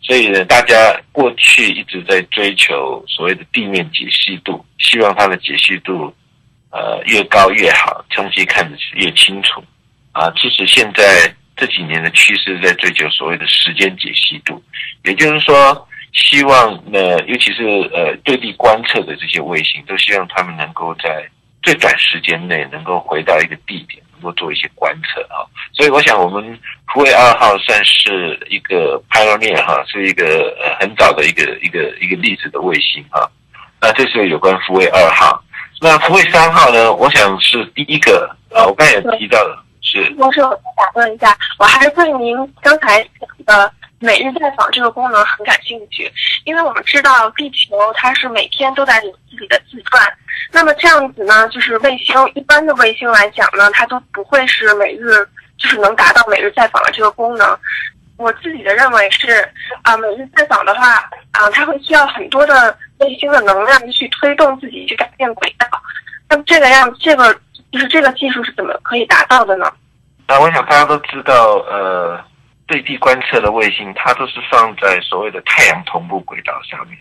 [0.01, 6.15] 所以呢，大家过去一直在追求所谓的地面解析度，希望它的解析度，
[6.71, 9.63] 呃，越高越好，长期看的越清楚。
[10.11, 14.61] 啊，其实现在这几年的趋势在追求所谓的时间解析度，
[15.03, 17.63] 也就是说，希望呢，尤其是
[17.93, 21.27] 呃对地观测的这些卫星，都希望他们能够在。
[21.63, 25.43] 最短时间内能够回到一个地点，能够做一些观测啊，
[25.73, 26.57] 所以我想我们
[26.93, 33.29] 福卫二号算是一个 pioneer 哈，是一个呃很早的一个一个一个例子的卫星哈。
[33.81, 35.43] 那这是有关福卫二号，
[35.81, 36.91] 那福卫三号呢？
[36.93, 40.13] 我想是第一个啊，我刚才也提到了是。
[40.17, 43.71] 我是打断一下，我还是对您刚才讲的。
[43.99, 46.07] 每日在访这个功能很感兴趣，
[46.43, 50.07] 因为我们知道地球它是每天都在有自己的自转，
[50.51, 57.59] 那么这样子呢，就是卫星一般的卫星来讲呢，它都不会是每日就是能达到每日在访的这个功能。
[58.17, 59.47] 我自己的认为是
[59.83, 60.95] 啊，每日在访的话
[61.31, 65.67] 啊，它会需要很多的卫星的能量去推动自己去改变轨道。
[66.29, 67.33] 那么这个样这个
[67.71, 69.71] 就是这个技术是怎么可以达到的呢？
[70.27, 72.19] 啊，我想大家都知道，呃。
[72.69, 76.97] 对地观测的卫星，它都是放在所谓的太阳同步轨道上面。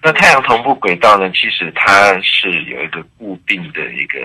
[0.00, 4.20] 那太阳同步轨道呢，其实它是有一个固定的一个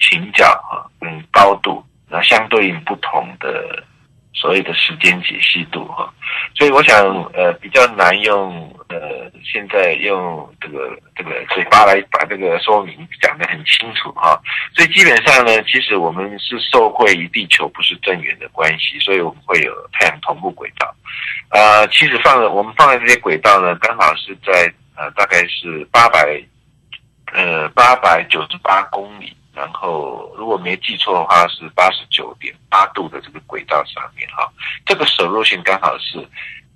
[0.00, 3.84] 倾角啊，跟高度，那相对应不同的。
[4.34, 6.12] 所谓的时间解析度哈，
[6.56, 14.38] 所以我想呃比较难用呃现在用这个这个嘴巴来把这个说明讲得很清楚哈，
[14.74, 20.94] 所以基本上呢，其实我们是受惠于地球不是正圆的关系，所以我们会有太阳同步轨道，
[21.50, 26.42] 啊，其实放了我们放在这些轨道呢，刚好是在呃大概是八百
[27.32, 29.32] 呃八百九十八公里。
[29.54, 34.52] 然后，如果没记错的话，是八十九点八度的这个轨道上面哈，
[34.84, 36.26] 这个手入线刚好是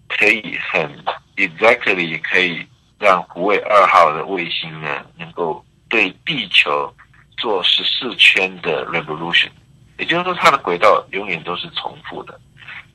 [0.08, 1.04] 可以很
[1.36, 2.66] exactly 可以
[2.98, 6.94] 让胡卫二号的卫星呢，能够对地球
[7.36, 9.50] 做十四圈的 revolution，
[9.98, 12.40] 也就是说它的轨道永远都是重复的。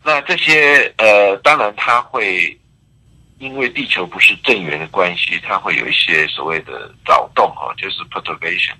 [0.03, 2.57] 那这些呃，当然它会。
[3.43, 8.71] 因为地球不是正圆的关系，它会有一些所谓的扰动哦，就是 perturbation，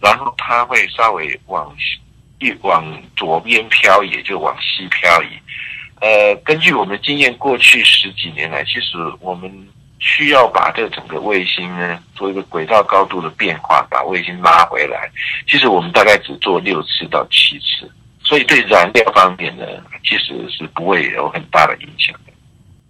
[0.00, 1.72] 然后它会稍微往
[2.40, 2.84] 一往
[3.16, 5.28] 左边漂移，就往西漂移。
[6.00, 9.68] 呃，根据我们经验，过去十几年来，其实我们
[10.00, 15.08] 需要把这整个卫星呢做一个轨道高度的变化，把卫星拉回来。
[15.46, 17.88] 其实我们大概只做六次到七次，
[18.24, 19.64] 所以对燃料方面呢，
[20.04, 22.32] 其实是不会有很大的影响的。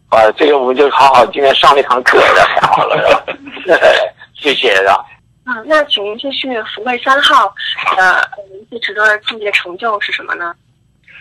[0.09, 3.25] 啊，这个我们就好好今天上了一堂课了，太好了，
[4.35, 4.97] 谢谢啊。
[5.45, 7.53] 嗯，那请您继续，福卫三号
[7.97, 10.55] 的一些值得注意的成就是什么呢？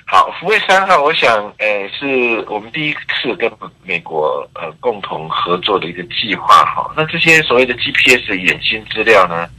[0.06, 3.52] 好，福卫三号，我想，呃，是我们第一次跟
[3.84, 6.90] 美国呃共同合作的一个计划哈。
[6.96, 9.50] 那这些所谓的 GPS 远星资料呢，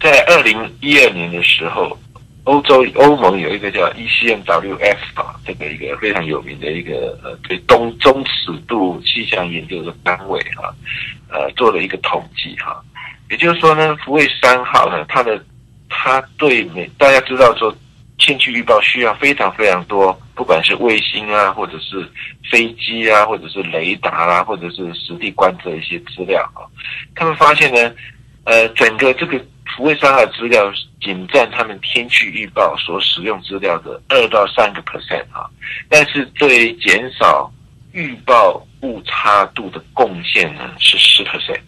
[0.00, 1.96] 在二零一二年的时候，
[2.48, 10.74] 欧洲欧盟有一个叫 ECMWF 啊，这个一个非常有名的一个呃对东中尺度气象研究的单位哈，
[11.30, 12.82] 呃，做了一个统计哈。
[13.30, 15.44] 也就是说呢，福卫三号呢，它的
[15.90, 17.74] 它对美大家知道说。
[18.20, 22.04] 天气预报需要非常非常多，不管是卫星啊，或者是
[22.50, 26.66] 飞机啊，或者是雷达啦，或者是实地观测一些资料啊。
[27.14, 27.94] 他们发现呢，
[28.42, 29.40] 呃，整个这个
[29.76, 35.48] 福卫三号资料仅占他们天气预报所使用资料的二到三个 percent 啊，
[35.88, 37.52] 但是对减少
[37.92, 41.60] 预报误差度的贡献呢是十 percent。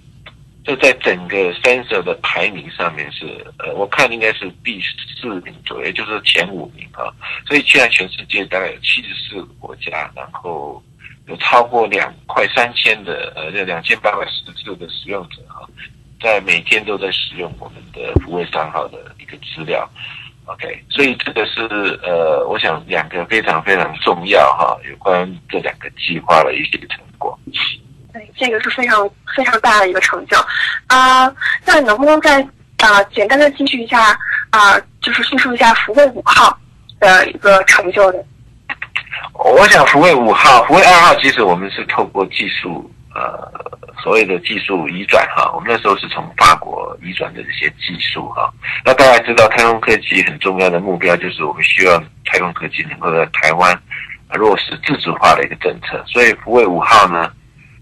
[0.63, 3.27] 就在整个 sensor 的排名上面是，
[3.59, 4.79] 呃，我看应该是第
[5.21, 7.09] 四名左右，也就是前五名啊。
[7.47, 10.81] 所以现在全世界大概有七十四个国家，然后
[11.27, 15.65] 有超过两快三千的，呃，这两千八百十四个使用者啊，
[16.23, 19.89] 在每天都在使用我们的福卫三号的一个资料。
[20.47, 21.61] OK，所以这个是
[22.03, 27.39] 呃，我想两个非常非常重要哈，有关这两个计划的一些成果。
[28.13, 30.37] 对，这个是非常非常大的一个成就，
[30.89, 31.33] 啊，
[31.65, 32.43] 那能不能再
[32.79, 34.19] 啊简单的继续一下
[34.51, 36.59] 啊，就是叙述一下福卫五号
[36.99, 38.19] 的一个成就呢？
[39.35, 43.51] 我想福卫五号、福卫二号，其实我们是透过技术呃
[44.03, 48.53] 所谓的技术移转哈，我们那时候是从法国移转的这些技术哈。
[48.85, 53.79] 那大家知道，太空科技很重要的目标就是我们需要太空科技能够在台湾
[54.35, 57.31] 落实自主化的一个政策，所以福卫五号呢。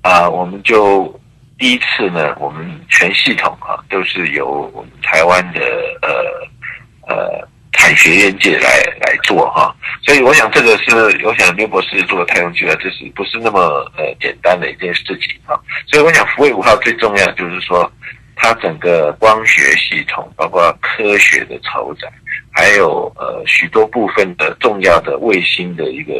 [0.00, 1.12] 啊，我们就
[1.58, 5.60] 第一次呢，我们全系统啊都是由我们台湾的
[6.00, 10.90] 呃呃产学院界来来做哈，所以我想这个是
[11.24, 13.60] 我想刘博士做的太空计划，这是不是那么
[13.96, 15.58] 呃简单的一件事情啊？
[15.86, 17.90] 所以我想福卫五号最重要就是说，
[18.36, 22.08] 它整个光学系统，包括科学的承载，
[22.50, 26.12] 还有呃许多部分的重要的卫星的一个。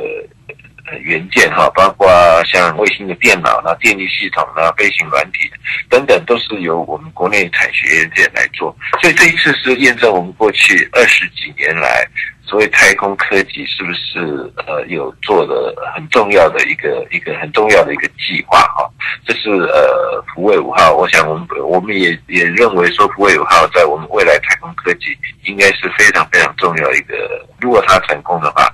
[1.01, 2.09] 元件哈，包括
[2.45, 5.51] 像卫星的电脑啦、电力系统啦、飞行软体
[5.89, 8.77] 等等，都是由我们国内产学院件来做。
[9.01, 12.07] 所以这一次是验证我们过去二十几年来。
[12.49, 18.89] 所谓太空科技是不是呃有做的很重要的一个一个很重要的一个计划哈？
[19.27, 27.15] 这是呃福卫五号，我想我们我们也也认为说福卫五号在我们未来太空科技应该是非常非常重要一个，
[27.61, 28.67] 如果它成功的话，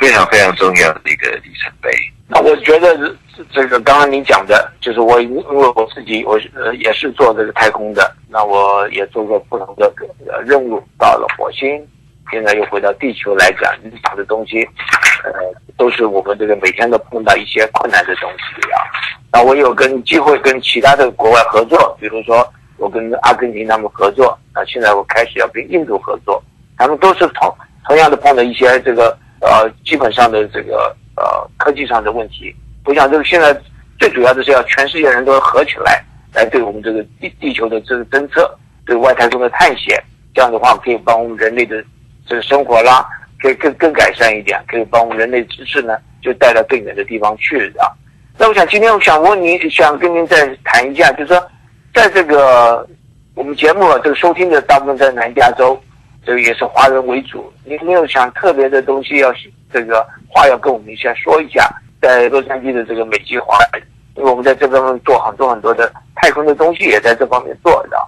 [0.00, 1.88] 非常非常重要的一个里程碑。
[2.26, 3.16] 那我觉得
[3.52, 9.92] 这个刚刚您讲的，就是我因为我自己我呃也是做这个太空的，那我也做过不同的
[10.44, 11.86] 任务，到了火星。
[12.30, 14.62] 现在又回到地球来讲，你打的东西，
[15.24, 15.32] 呃，
[15.76, 18.78] 都是我们这个每天都碰到一些困难的东西啊。
[19.32, 22.46] 那我有跟机会跟其他的国外合作，比如说
[22.76, 26.42] 我跟阿根廷他们合作，那现在我开始要跟印度合作，
[26.76, 27.52] 他们都是同
[27.86, 31.24] 同样的碰到一些这个呃基本上的这个呃
[31.56, 32.54] 科技上的问题。
[32.84, 33.56] 我想这个现在
[33.98, 38.56] 最主要的是要全世界人都合起来，来对我们这个地地球的这个侦测，
[38.86, 40.00] 对外太空的探险，
[40.32, 41.84] 这样的话可以帮我们人类的。
[42.30, 43.04] 这个生活啦，
[43.42, 47.90] 可以更更改善一点，可以帮我们人类知识呢，就带到更远的地方去啊。
[48.38, 51.50] 那我想今天我想问您，想跟您再谈一下，就是说，
[51.92, 52.88] 在这个
[53.34, 55.76] 我们节目啊这个收听的大部分在南加州，
[56.24, 57.52] 这个也是华人为主。
[57.64, 59.34] 您没有想特别的东西要
[59.72, 61.68] 这个话要跟我们先说一下，
[62.00, 63.82] 在洛杉矶的这个美籍华人，
[64.14, 67.98] 因为我们在这方面做很多很多的太空的东西，也在这方面做的。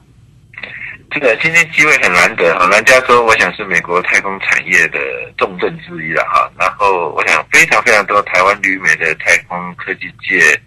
[1.12, 4.98] 这个今天机会很难得哈，南加州我想是美国太空产业的
[5.36, 6.50] 重镇之一了哈。
[6.58, 10.58] 然后我想非常非常多台湾旅美的太空科技界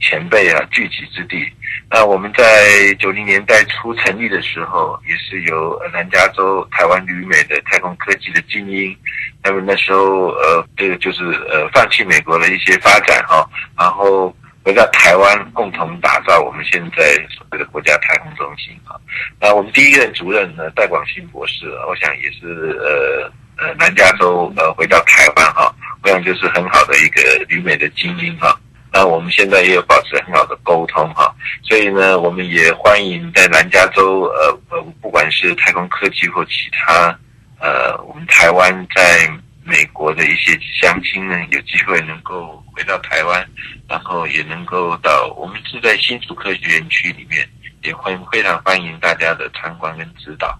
[0.00, 1.46] 前辈啊聚集之地。
[1.90, 8.96] 那我们在九零年代初成立的时候，也是由南加州台湾旅美的太空科技的精英，
[9.42, 13.46] 他们那时候呃这个就是呃放弃美国的一些发展哈，
[13.78, 14.34] 然后。
[14.68, 19.00] 回到台湾，共同打造我们现在所谓的国家太空中心啊。
[19.40, 28.54] 那我们第一任主任呢，戴广新博士，我想也是呃呃南加州呃回到台湾哈，我想就是很好的一个旅美的精英哈。
[28.92, 37.18] 那我们现在也有保持很好的沟通哈，所以呢，我们也欢迎在南加州呃呃，不管是太空科技或其他
[37.58, 39.32] 呃，我们台湾在
[39.68, 43.46] 美国的一些乡亲呢，有机会能够回到台湾，
[43.86, 47.46] 然后也能够到我们是在新竹科学园区里面，
[47.84, 50.58] 也欢非常欢迎大家的参观跟指导。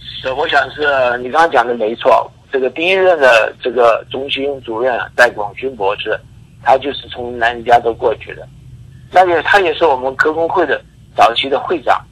[0.00, 2.28] 是，我想是你刚刚讲的没错。
[2.50, 6.18] 这个第一任的这个中心主任戴广勋博士，
[6.64, 8.48] 他就是从南加州过去的，
[9.12, 10.82] 那也他也是我们科工会的
[11.16, 12.04] 早期的会长。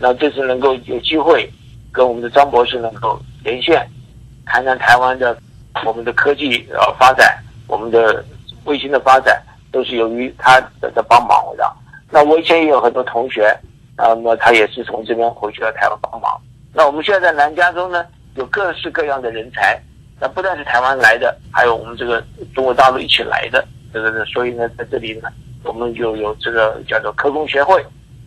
[0.00, 1.48] 那这次能够有机会
[1.92, 3.88] 跟我们的张博士能够连线，
[4.44, 5.38] 谈谈台湾的
[5.84, 8.24] 我们的科技呃发展，我们的
[8.64, 11.72] 卫星的发展，都是由于他的的帮忙的。
[12.10, 13.56] 那我以前也有很多同学，
[13.96, 16.40] 那么他也是从这边回去了台湾帮忙。
[16.72, 18.04] 那我们现在在南加州呢？
[18.36, 19.80] 有各式各样的人才，
[20.20, 22.20] 那不但是台湾来的，还有我们这个
[22.52, 25.28] 中国大陆一起来的，这个所以呢，在这里呢，
[25.62, 27.80] 我们就有这个叫做科工学会。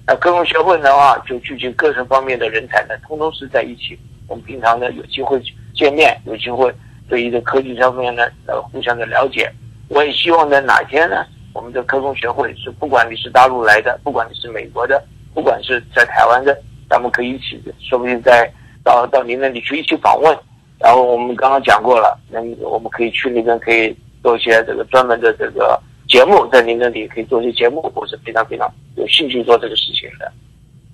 [0.06, 4.00] 那科工学会的话，就聚集各种方面的人才呢，通通是在一起。
[4.30, 5.42] 我们平常呢有机会
[5.76, 6.74] 见面，有机会
[7.10, 9.52] 对于这科技上面呢呃互相的了解。
[9.90, 15.04] 我也希望在哪天呢，我们的科工学会是不管你是大陆来的，不管你是美国的，
[15.34, 16.58] 不管是在台湾的，
[16.90, 18.52] 咱们可以一起，说不定在。
[18.84, 20.34] 到到您那里去一起访问，
[20.80, 23.94] 然后我们刚刚讲过了，那我们可以去那边可以
[24.24, 25.78] 做一些这个专门的这个
[26.08, 30.32] 节目，在您那里可以做一些节目，我是非常非常有兴趣做这个事情的。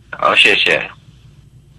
[0.09, 0.81] 好，谢谢。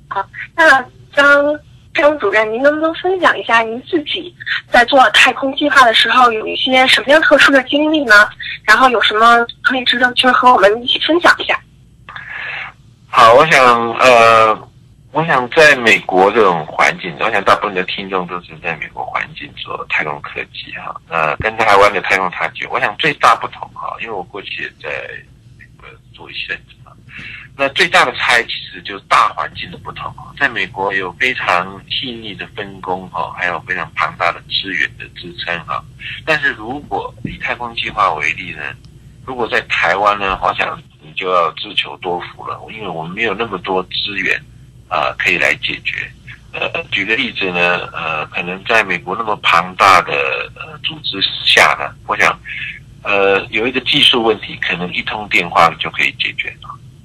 [0.07, 0.25] 好，
[0.55, 1.59] 那张
[1.95, 4.35] 张主任，您能不能分享一下您自己
[4.71, 8.29] 在做太空计划的时候有一些什么样特殊的经历呢？
[8.65, 11.59] 然后有什么可以值得就是和我们一起分享一下？
[13.09, 14.69] 好，我想呃。
[15.15, 20.93] 我想在美国这种环境，我想大部分的听众都是在美国环境做太空科技哈。
[21.09, 24.89] 那跟台湾的太空差距，我想最大不同哈，因为我过去也在
[25.57, 26.61] 美国做一些
[27.57, 30.13] 那最大的差异其实就是大环境的不同。
[30.39, 35.85] 在美国有非常细腻的分工哈，还有非常庞大的资源的支撑哈。
[36.25, 38.63] 但是如果以太空计划为例呢，
[39.25, 44.41] 如果在台湾呢，我想你就要自求多福了，因为我们没有那么多资源。
[44.87, 46.09] 啊，可以来解决。
[46.53, 50.13] 呃，举个例子呢，呃，可能在美国那么庞大的
[50.55, 52.39] 呃组织下呢，我想，
[53.03, 56.55] 呃，有一个技术问题，可能一通电话就可以解决。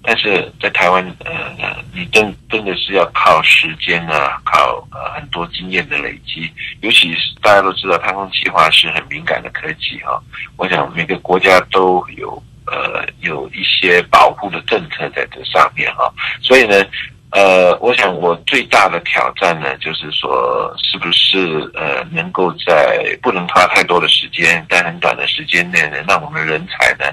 [0.09, 6.51] 但是在台湾，呃，你真真的是要靠时间啊，靠呃很多经验的累积。
[6.81, 10.19] 尤其是大家都知道，太空计划是很敏感的科技哈。
[10.57, 16.83] 我想每个国家都有呃有一些保护的政策在这上面哈，所以呢。
[17.31, 27.05] 呃，我想我最大的挑战呢，就是说，是不是呃，能够在不能花太多的时间，在很短的时间内呢，让我们人才呢，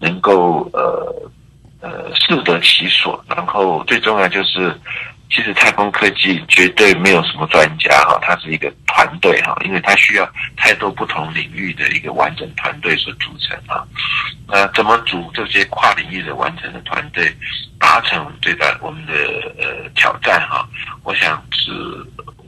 [0.00, 1.30] 能够呃
[2.14, 3.22] 适得其所。
[3.28, 4.78] 然后最重要就是，
[5.30, 13.82] 其实太空科技绝对没有什么专家哈，它是一个团队哈，因为它需要太多不同领域的一个完整团队所组成啊。
[14.46, 17.34] 那怎么组这些跨领域的完整的团队？
[17.78, 19.12] 达成最大我们的
[19.58, 20.64] 呃挑战哈，
[21.02, 21.72] 我想是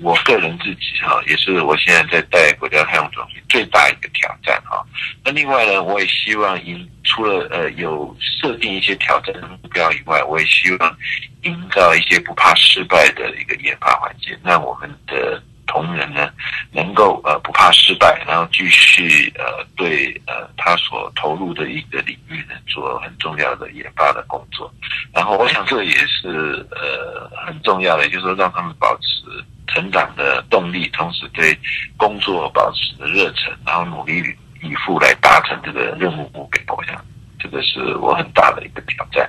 [0.03, 4.84] 我个人自己哈，也是我现在在带国家太空中心最大一个挑战哈。
[5.24, 10.97] 那另外呢，我也希望营除了呃有设定一些挑战的目标以外，我也希望
[11.42, 15.42] 营造一些不怕失败的一个研发环境，那我们的。
[15.67, 16.31] 同仁呢，
[16.73, 24.73] 能够呃不怕失败，然后继续呃对呃他所投入的一个领域呢做很重要的研发的工作，
[25.12, 31.59] 然后我想这也是呃很重要的，就是说让他们保持成长的动力，同时对
[31.97, 34.23] 工作保持热忱，然后努力
[34.62, 36.75] 以赴来达成这个任务目标。
[36.77, 37.03] 我想
[37.39, 39.29] 这个是我很大的一个挑战。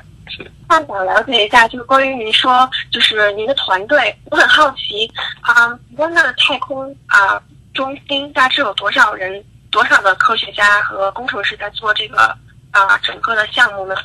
[0.68, 5.10] 那想了解一下，就是关于您说，就是您的团队，我很好奇
[5.42, 7.42] 啊，您的太空啊
[7.74, 12.36] 中心大致有多少人，多少的科学家和工程师在做这个
[12.72, 13.96] 啊整个的项目呢？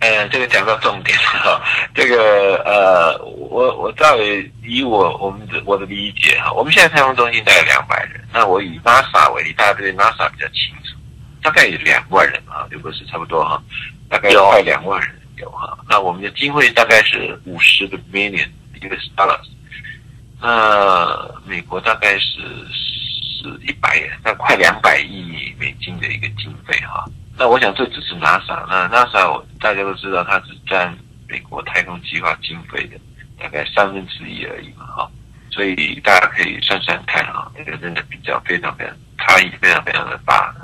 [0.00, 1.62] 嗯，这个讲到重点了。
[1.94, 4.16] 这个呃，我我照
[4.62, 10.96] 以我我们的我的理解哈，我们现在太空中心大概两百人，那我以 NASA 为例，大家对 NASA 比较清楚，
[11.42, 13.62] 大概有两万人啊，如果是差不多哈。
[14.12, 18.46] 大概快两万人有哈，那我们的经费大概是五十个 million
[18.82, 19.48] US dollars，
[20.38, 22.40] 那美国大概是
[22.70, 27.06] 是一百，那快两百亿美金的一个经费哈。
[27.38, 30.94] 那我想这只是 NASA，那 NASA 大家都知道它是占
[31.26, 32.98] 美国太空计划经费的
[33.40, 35.10] 大概三分之一而已嘛哈，
[35.50, 40.54] 所以大家可以算算看啊，这个真的比较非常非常差异非常非常的大。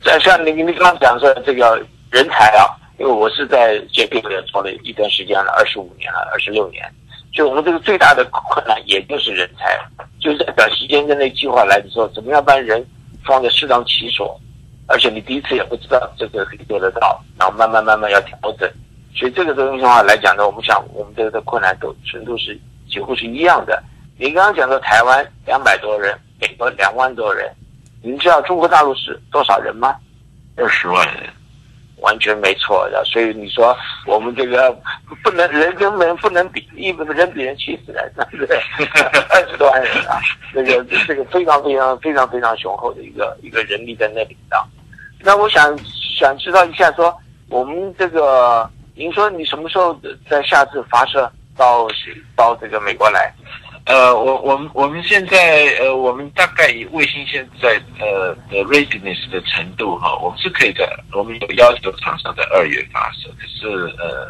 [0.00, 2.64] 像像你你刚刚讲说这个人才啊，
[2.98, 6.84] 因为我是在这边也做了一段时间了，二十五年了，二十六年。
[7.32, 9.78] 就我们这个最大的困难，也就是人才，
[10.18, 12.82] 就是在短时间之内计划来的时候，怎么样把人
[13.24, 14.40] 放在适当其所，
[14.86, 18.70] 而且你第一次也不知道这个可以做得到，然后慢慢慢慢要调整。
[19.14, 23.82] 所以这个东西的话来讲呢，我们想我们这个的困难都程度是几乎是一样的。
[24.18, 27.50] 你刚刚讲到台湾两百多人，美国两万多人，
[28.02, 29.94] 你知道中国大陆是多少人吗？
[30.56, 31.24] 二十万人。
[32.00, 33.76] 完全没错的，所以你说
[34.06, 34.70] 我们这个
[35.22, 38.56] 不能人跟人不能比，一人比人气死人， 对不对？
[39.30, 40.20] 二十多万人啊，
[40.52, 44.56] 这个这个非常非常非常非常雄厚的一个一个人力在那里的。
[45.20, 45.76] 那我想
[46.18, 47.16] 想知道一下，说
[47.48, 51.88] 我们这个，您说你什么时候在下次发射到
[52.36, 53.32] 到这个美国来？
[53.86, 64.26] 呃，我我们我们现在呃，我们大概以卫星现在呃的 readiness 的程度哈，我们是可以在我们有要求厂商在二月发射，可是呃，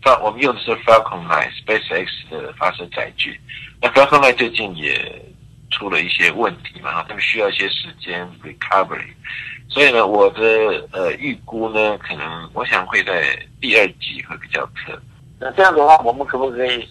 [0.00, 3.40] 发我们用的是 Falcon 9 SpaceX 的发射载具，
[3.80, 5.22] 那 Falcon 9最近也
[5.72, 9.10] 出了一些问题嘛，他们需要一些时间 recovery，
[9.68, 10.40] 所以呢，我的
[10.92, 14.96] 呃预估呢，可能我想会在第二季会比较可。
[15.40, 16.88] 那这样的话，我们可不可以？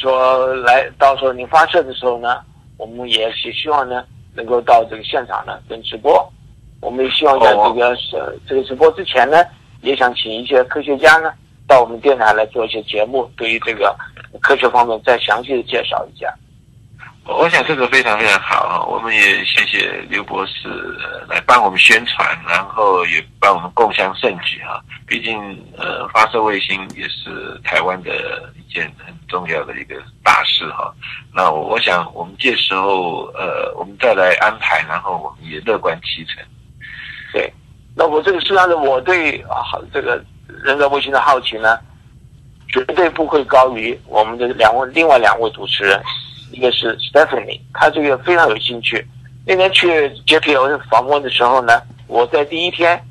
[0.00, 2.40] 说来到时候你发射的时候呢，
[2.76, 6.26] 我们也是希望呢能够到这个现场呢跟直播。
[6.80, 9.44] 我们也希望在这个呃这个直播之前呢，
[9.82, 11.32] 也想请一些科学家呢
[11.66, 13.92] 到我们电台来做一些节目，对于这个
[14.40, 16.32] 科学方面再详细的介绍一下。
[17.28, 18.80] 我想这个非常非常好啊！
[18.86, 20.66] 我们也谢谢刘博士
[21.28, 24.80] 来帮我们宣传，然后也帮我们共享盛举啊！
[25.06, 25.38] 毕竟
[25.76, 30.90] 呃发射卫星也是台湾的一件很重要的一个大事哈。
[31.34, 36.42] 那我想我们这时候呃我们再来安排，然后我们也乐观其成。
[37.34, 37.52] 对，
[37.94, 39.62] 那我这个实际上我对啊
[39.92, 41.78] 这个人造卫星的好奇呢，
[42.72, 46.02] 绝对不会高于我们的两位另外两位主持人。
[46.50, 49.06] 一个是 Stephanie，他这个非常有兴趣。
[49.46, 53.02] 那天去 JPL 访问的时候呢，我在第一天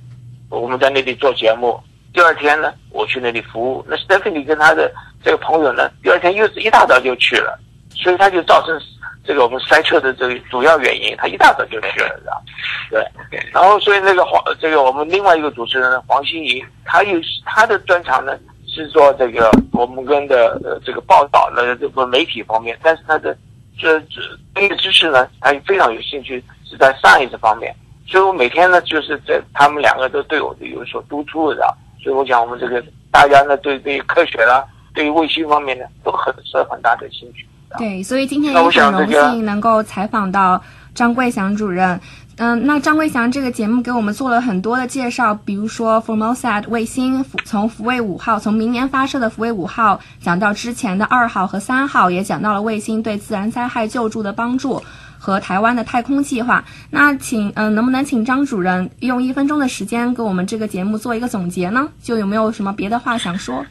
[0.50, 1.80] 我们在那里做节目，
[2.14, 3.86] 第二天呢我去那里服务。
[3.88, 4.92] 那 Stephanie 跟他的
[5.24, 7.60] 这个朋友呢，第二天又是一大早就去了，
[7.96, 8.80] 所以他就造成
[9.26, 11.16] 这个我们塞车的这个主要原因。
[11.18, 12.44] 他一大早就去了，
[12.90, 13.04] 对。
[13.52, 18.38] 然后所以那个黄这个我们另外一个主持人黄欣怡，他又他的专长呢。
[18.84, 23.36] 是说这个我们跟的呃这个报道的这个媒体方面，但是他的
[23.78, 24.22] 这这
[24.54, 27.76] 专业知识呢，他非常有兴趣是在 science 方面，
[28.08, 31.68] 所以我每天呢就是在他们两个都对我有所督促的，
[32.02, 34.64] 所以我想我们这个大家呢对对科学啦，
[34.94, 37.46] 对于卫星方面呢都很是很大的兴趣。
[37.78, 40.62] 对，所以今天也很荣幸能够采访到
[40.94, 42.00] 张桂祥主任。
[42.40, 54.80] 嗯，那张桂祥这个节目给我们做了很多的介绍，比如说 Formosa 卫星从福卫五号，从明年发射的福卫五号讲到之前的二号和三号，也讲到了卫星对自然灾害救助的帮助
[55.18, 56.64] 和台湾的太空计划。
[56.92, 61.90] 那请嗯，能不能请张主任用一分钟的时间给我们这个节目做一个总结呢？
[62.04, 63.66] 就有没有什么别的话想说？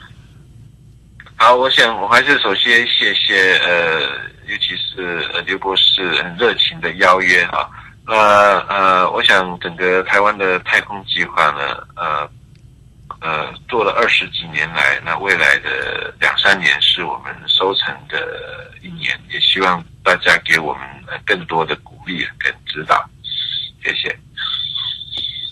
[1.36, 4.00] 好，我想我还是首先谢谢呃，
[4.48, 7.68] 尤其是呃刘博士很热情的邀约啊。
[8.06, 8.14] 那
[8.68, 12.30] 呃，我想整个台湾的太空计划呢，呃
[13.20, 20.82] 呃，做了二十几年来，那未来的两三年是我们收成的一年，也希望大家给我们
[21.24, 23.04] 更多的鼓励跟指导，
[23.82, 24.16] 谢谢。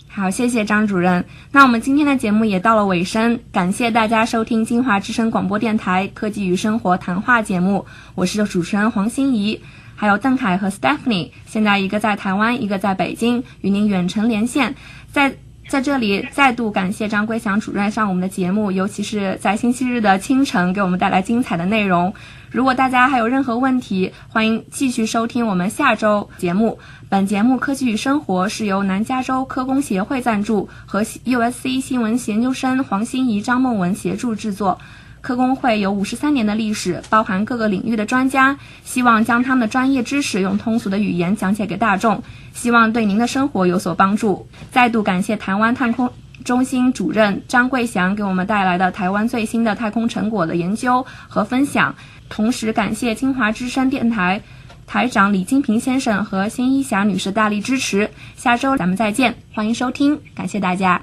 [0.07, 1.25] 好，谢谢张主任。
[1.51, 7.85] 那我们今天的节目也到了尾声，感谢大家收听金华之声广播电台科技与生活谈话节目，
[8.15, 9.61] 我是主持人黄欣怡。
[9.95, 14.75] 还有邓凯和 Stephanie，现在一个在台湾，一个在北京，与您远程连线。
[15.11, 15.33] 在
[15.67, 22.13] 在这里再度感谢张桂祥主任上我们的节目，尤其是在星期日的清晨给我们带来精彩的内容。
[22.51, 26.77] 如果大家还有任何问题，欢迎继续收听我们下周节目。
[27.09, 34.77] 本节目《科技与生活》是由南加州科工协会赞助，和 USC 新闻研究生黄欣怡、张梦文协助制作。
[35.25, 42.21] 科工会有五十三年的历史，包含各个领域的专家，希望将他们的专业知识用通俗的语言讲解给大众，
[42.53, 44.47] 希望对您的生活有所帮助。
[44.69, 46.07] 再度感谢台湾太空
[46.43, 51.95] 中心主任张桂祥给我们带来的台湾最新的太空成果的研究和分享，
[52.29, 54.39] 同时感谢金华之声电台
[54.85, 58.07] 台长李金平先生和辛一霞女士大力支持。
[58.35, 61.01] 下周咱们再见，欢迎收听，感谢大家。